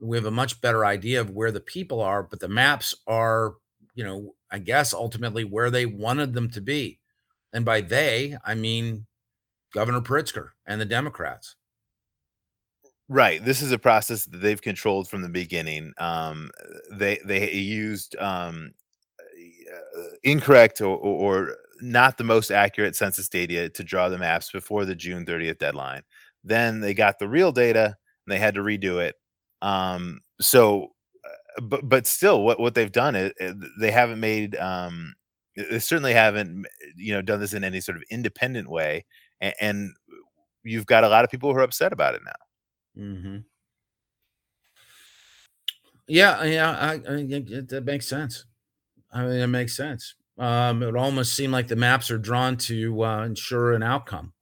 we 0.00 0.16
have 0.16 0.26
a 0.26 0.30
much 0.30 0.60
better 0.60 0.84
idea 0.84 1.20
of 1.20 1.30
where 1.30 1.50
the 1.50 1.60
people 1.60 2.00
are, 2.00 2.22
but 2.22 2.40
the 2.40 2.48
maps 2.48 2.94
are, 3.06 3.54
you 3.94 4.04
know, 4.04 4.34
I 4.50 4.58
guess 4.58 4.92
ultimately 4.92 5.44
where 5.44 5.70
they 5.70 5.86
wanted 5.86 6.34
them 6.34 6.50
to 6.50 6.60
be. 6.60 7.00
And 7.52 7.64
by 7.64 7.80
they, 7.80 8.36
I 8.44 8.54
mean 8.54 9.06
Governor 9.72 10.00
Pritzker 10.00 10.50
and 10.66 10.80
the 10.80 10.84
Democrats. 10.86 11.56
Right. 13.08 13.44
This 13.44 13.60
is 13.60 13.70
a 13.70 13.78
process 13.78 14.24
that 14.26 14.38
they've 14.38 14.60
controlled 14.60 15.08
from 15.08 15.20
the 15.22 15.28
beginning. 15.28 15.92
Um, 15.98 16.50
they 16.90 17.18
they 17.24 17.50
used 17.52 18.16
um, 18.16 18.72
uh, 19.96 20.02
incorrect 20.22 20.80
or, 20.80 20.96
or 20.96 21.56
not 21.80 22.16
the 22.18 22.24
most 22.24 22.50
accurate 22.50 22.96
census 22.96 23.28
data 23.28 23.68
to 23.70 23.84
draw 23.84 24.08
the 24.08 24.18
maps 24.18 24.50
before 24.50 24.84
the 24.84 24.94
June 24.94 25.24
30th 25.26 25.58
deadline. 25.58 26.02
Then 26.44 26.80
they 26.80 26.94
got 26.94 27.18
the 27.18 27.28
real 27.28 27.52
data 27.52 27.84
and 28.26 28.32
they 28.32 28.38
had 28.38 28.54
to 28.54 28.60
redo 28.62 29.02
it 29.04 29.16
um, 29.62 30.20
so, 30.40 30.88
uh, 31.58 31.62
but 31.62 31.88
but 31.88 32.06
still, 32.06 32.42
what 32.42 32.60
what 32.60 32.74
they've 32.74 32.92
done 32.92 33.14
is 33.16 33.32
eh, 33.40 33.52
they 33.80 33.90
haven't 33.90 34.20
made. 34.20 34.56
Um, 34.56 35.14
they 35.56 35.78
certainly 35.78 36.12
haven't, 36.14 36.66
you 36.96 37.14
know, 37.14 37.22
done 37.22 37.40
this 37.40 37.54
in 37.54 37.64
any 37.64 37.80
sort 37.80 37.96
of 37.96 38.04
independent 38.10 38.68
way, 38.70 39.04
and, 39.40 39.54
and 39.60 39.90
you've 40.64 40.86
got 40.86 41.04
a 41.04 41.08
lot 41.08 41.24
of 41.24 41.30
people 41.30 41.52
who 41.52 41.58
are 41.60 41.62
upset 41.64 41.92
about 41.92 42.14
it 42.14 42.22
now. 42.26 42.32
Mm-hmm. 42.98 43.38
Yeah, 46.06 46.44
yeah, 46.44 46.70
I, 46.70 46.92
I 46.94 47.16
it, 47.28 47.68
that 47.70 47.84
makes 47.84 48.06
sense. 48.06 48.44
I 49.12 49.24
mean, 49.24 49.40
it 49.40 49.46
makes 49.46 49.76
sense. 49.76 50.14
Um, 50.38 50.82
it 50.82 50.96
almost 50.96 51.34
seem 51.34 51.50
like 51.50 51.68
the 51.68 51.76
maps 51.76 52.10
are 52.10 52.18
drawn 52.18 52.56
to 52.58 53.04
uh, 53.04 53.24
ensure 53.24 53.72
an 53.72 53.82
outcome. 53.82 54.32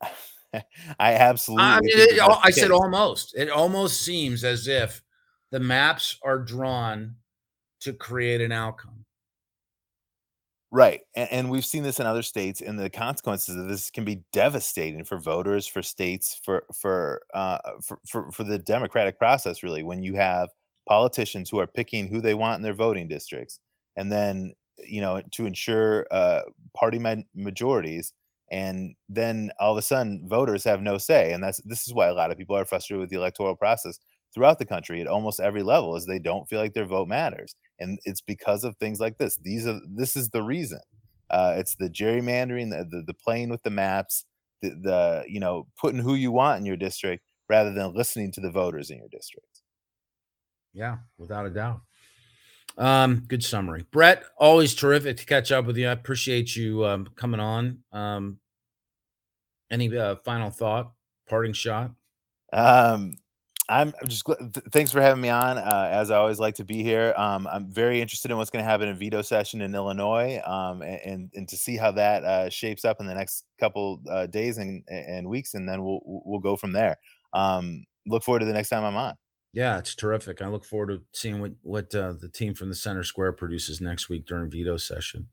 I 0.98 1.14
absolutely. 1.14 1.64
I 1.64 1.80
mean, 1.80 1.90
it, 1.92 2.20
I 2.20 2.50
said 2.50 2.70
almost. 2.70 3.34
It 3.36 3.50
almost 3.50 4.00
seems 4.00 4.44
as 4.44 4.66
if 4.66 5.02
the 5.50 5.60
maps 5.60 6.18
are 6.22 6.38
drawn 6.38 7.16
to 7.80 7.92
create 7.92 8.40
an 8.40 8.52
outcome. 8.52 8.97
Right. 10.70 11.00
And, 11.16 11.32
and, 11.32 11.50
we've 11.50 11.64
seen 11.64 11.82
this 11.82 11.98
in 11.98 12.04
other 12.04 12.22
states, 12.22 12.60
and 12.60 12.78
the 12.78 12.90
consequences 12.90 13.56
of 13.56 13.68
this 13.68 13.90
can 13.90 14.04
be 14.04 14.22
devastating 14.34 15.02
for 15.02 15.18
voters, 15.18 15.66
for 15.66 15.82
states, 15.82 16.38
for 16.44 16.64
for 16.74 17.22
uh, 17.32 17.58
for, 17.82 17.98
for, 18.06 18.30
for 18.32 18.44
the 18.44 18.58
democratic 18.58 19.18
process. 19.18 19.62
Really, 19.62 19.82
when 19.82 20.02
you 20.02 20.14
have 20.16 20.50
politicians 20.86 21.48
who 21.48 21.58
are 21.58 21.66
picking 21.66 22.08
who 22.08 22.20
they 22.20 22.34
want 22.34 22.58
in 22.58 22.62
their 22.62 22.74
voting 22.74 23.08
districts, 23.08 23.60
and 23.96 24.12
then 24.12 24.52
you 24.86 25.00
know 25.00 25.22
to 25.32 25.46
ensure 25.46 26.06
uh, 26.10 26.42
party 26.76 26.98
ma- 26.98 27.16
majorities, 27.34 28.12
and 28.50 28.94
then 29.08 29.50
all 29.58 29.72
of 29.72 29.78
a 29.78 29.82
sudden 29.82 30.26
voters 30.28 30.64
have 30.64 30.82
no 30.82 30.98
say 30.98 31.32
and 31.32 31.42
that's 31.42 31.60
this 31.64 31.86
is 31.86 31.94
why 31.94 32.08
a 32.08 32.14
lot 32.14 32.30
of 32.30 32.38
people 32.38 32.56
are 32.56 32.64
frustrated 32.64 33.00
with 33.00 33.10
the 33.10 33.16
electoral 33.16 33.56
process 33.56 33.98
throughout 34.34 34.58
the 34.58 34.64
country 34.64 35.00
at 35.00 35.06
almost 35.06 35.40
every 35.40 35.62
level 35.62 35.96
is 35.96 36.06
they 36.06 36.18
don't 36.18 36.48
feel 36.48 36.60
like 36.60 36.72
their 36.72 36.86
vote 36.86 37.08
matters 37.08 37.54
and 37.80 37.98
it's 38.04 38.20
because 38.20 38.64
of 38.64 38.76
things 38.76 39.00
like 39.00 39.18
this 39.18 39.36
these 39.36 39.66
are 39.66 39.80
this 39.88 40.16
is 40.16 40.30
the 40.30 40.42
reason 40.42 40.80
uh, 41.30 41.54
it's 41.56 41.74
the 41.74 41.90
gerrymandering 41.90 42.70
the, 42.70 42.84
the, 42.90 43.02
the 43.06 43.14
playing 43.14 43.48
with 43.48 43.62
the 43.62 43.70
maps 43.70 44.24
the, 44.62 44.70
the 44.82 45.24
you 45.28 45.40
know 45.40 45.66
putting 45.78 46.00
who 46.00 46.14
you 46.14 46.32
want 46.32 46.58
in 46.58 46.66
your 46.66 46.76
district 46.76 47.24
rather 47.48 47.72
than 47.72 47.94
listening 47.94 48.32
to 48.32 48.40
the 48.40 48.50
voters 48.50 48.90
in 48.90 48.98
your 48.98 49.08
district 49.08 49.62
yeah 50.72 50.96
without 51.18 51.46
a 51.46 51.50
doubt 51.50 51.80
um, 52.78 53.24
good 53.26 53.42
summary. 53.42 53.84
Brett, 53.90 54.22
always 54.38 54.72
terrific 54.72 55.16
to 55.16 55.26
catch 55.26 55.50
up 55.50 55.66
with 55.66 55.76
you. 55.76 55.88
I 55.88 55.92
appreciate 55.92 56.54
you 56.54 56.86
um, 56.86 57.08
coming 57.16 57.40
on. 57.40 57.78
Um, 57.92 58.38
any 59.68 59.94
uh, 59.94 60.16
final 60.24 60.50
thought, 60.50 60.92
parting 61.28 61.52
shot? 61.52 61.90
Um, 62.52 63.16
I'm 63.68 63.92
just 64.06 64.24
th- 64.26 64.64
thanks 64.72 64.90
for 64.90 65.00
having 65.00 65.20
me 65.20 65.28
on. 65.28 65.58
Uh, 65.58 65.88
as 65.90 66.10
I 66.10 66.16
always 66.16 66.38
like 66.38 66.54
to 66.56 66.64
be 66.64 66.82
here. 66.82 67.12
Um, 67.16 67.46
I'm 67.46 67.70
very 67.70 68.00
interested 68.00 68.30
in 68.30 68.36
what's 68.36 68.50
going 68.50 68.64
to 68.64 68.70
happen 68.70 68.88
in 68.88 68.96
veto 68.96 69.20
session 69.22 69.60
in 69.60 69.74
Illinois, 69.74 70.40
um, 70.46 70.82
and, 70.82 71.30
and, 71.34 71.48
to 71.48 71.56
see 71.56 71.76
how 71.76 71.92
that 71.92 72.24
uh, 72.24 72.48
shapes 72.48 72.84
up 72.84 72.98
in 73.00 73.06
the 73.06 73.14
next 73.14 73.44
couple 73.60 74.00
uh, 74.10 74.26
days 74.26 74.58
and 74.58 74.82
and 74.88 75.28
weeks, 75.28 75.54
and 75.54 75.68
then 75.68 75.84
we'll 75.84 76.00
we'll 76.04 76.40
go 76.40 76.56
from 76.56 76.72
there. 76.72 76.96
Um, 77.34 77.84
look 78.06 78.22
forward 78.22 78.40
to 78.40 78.46
the 78.46 78.52
next 78.52 78.70
time 78.70 78.84
I'm 78.84 78.96
on. 78.96 79.14
Yeah, 79.52 79.78
it's 79.78 79.94
terrific. 79.94 80.40
I 80.40 80.48
look 80.48 80.64
forward 80.64 80.88
to 80.88 81.02
seeing 81.12 81.40
what 81.40 81.52
what 81.62 81.94
uh, 81.94 82.14
the 82.18 82.28
team 82.28 82.54
from 82.54 82.70
the 82.70 82.74
Center 82.74 83.02
Square 83.02 83.32
produces 83.32 83.80
next 83.80 84.08
week 84.08 84.26
during 84.26 84.50
veto 84.50 84.76
session. 84.76 85.28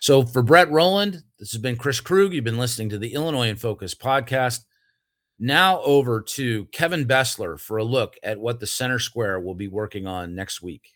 So 0.00 0.24
for 0.24 0.42
Brett 0.42 0.70
Rowland, 0.70 1.22
this 1.38 1.52
has 1.52 1.60
been 1.60 1.76
Chris 1.76 2.00
Krug. 2.00 2.32
You've 2.32 2.44
been 2.44 2.58
listening 2.58 2.88
to 2.90 2.98
the 2.98 3.14
Illinois 3.14 3.48
in 3.48 3.56
Focus 3.56 3.94
podcast. 3.94 4.60
Now 5.40 5.80
over 5.82 6.20
to 6.20 6.64
Kevin 6.66 7.04
Bessler 7.06 7.60
for 7.60 7.76
a 7.76 7.84
look 7.84 8.16
at 8.24 8.40
what 8.40 8.58
the 8.58 8.66
Center 8.66 8.98
Square 8.98 9.40
will 9.40 9.54
be 9.54 9.68
working 9.68 10.04
on 10.04 10.34
next 10.34 10.62
week. 10.62 10.94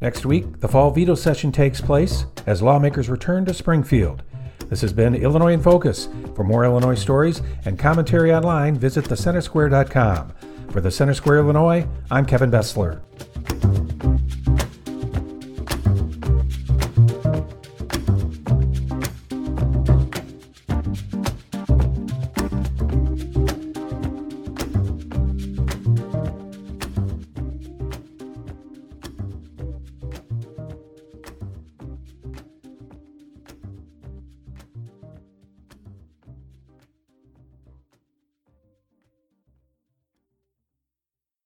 Next 0.00 0.24
week, 0.24 0.60
the 0.60 0.68
fall 0.68 0.90
veto 0.90 1.14
session 1.14 1.52
takes 1.52 1.82
place 1.82 2.24
as 2.46 2.62
lawmakers 2.62 3.10
return 3.10 3.44
to 3.44 3.52
Springfield. 3.52 4.22
This 4.70 4.80
has 4.80 4.94
been 4.94 5.14
Illinois 5.14 5.52
in 5.52 5.62
Focus. 5.62 6.08
For 6.34 6.44
more 6.44 6.64
Illinois 6.64 6.94
stories 6.94 7.42
and 7.66 7.78
commentary 7.78 8.32
online, 8.32 8.76
visit 8.76 9.04
thecentersquare.com. 9.04 10.32
For 10.70 10.80
the 10.80 10.90
Center 10.90 11.12
Square 11.12 11.40
Illinois, 11.40 11.86
I'm 12.10 12.24
Kevin 12.24 12.50
Bessler. 12.50 13.02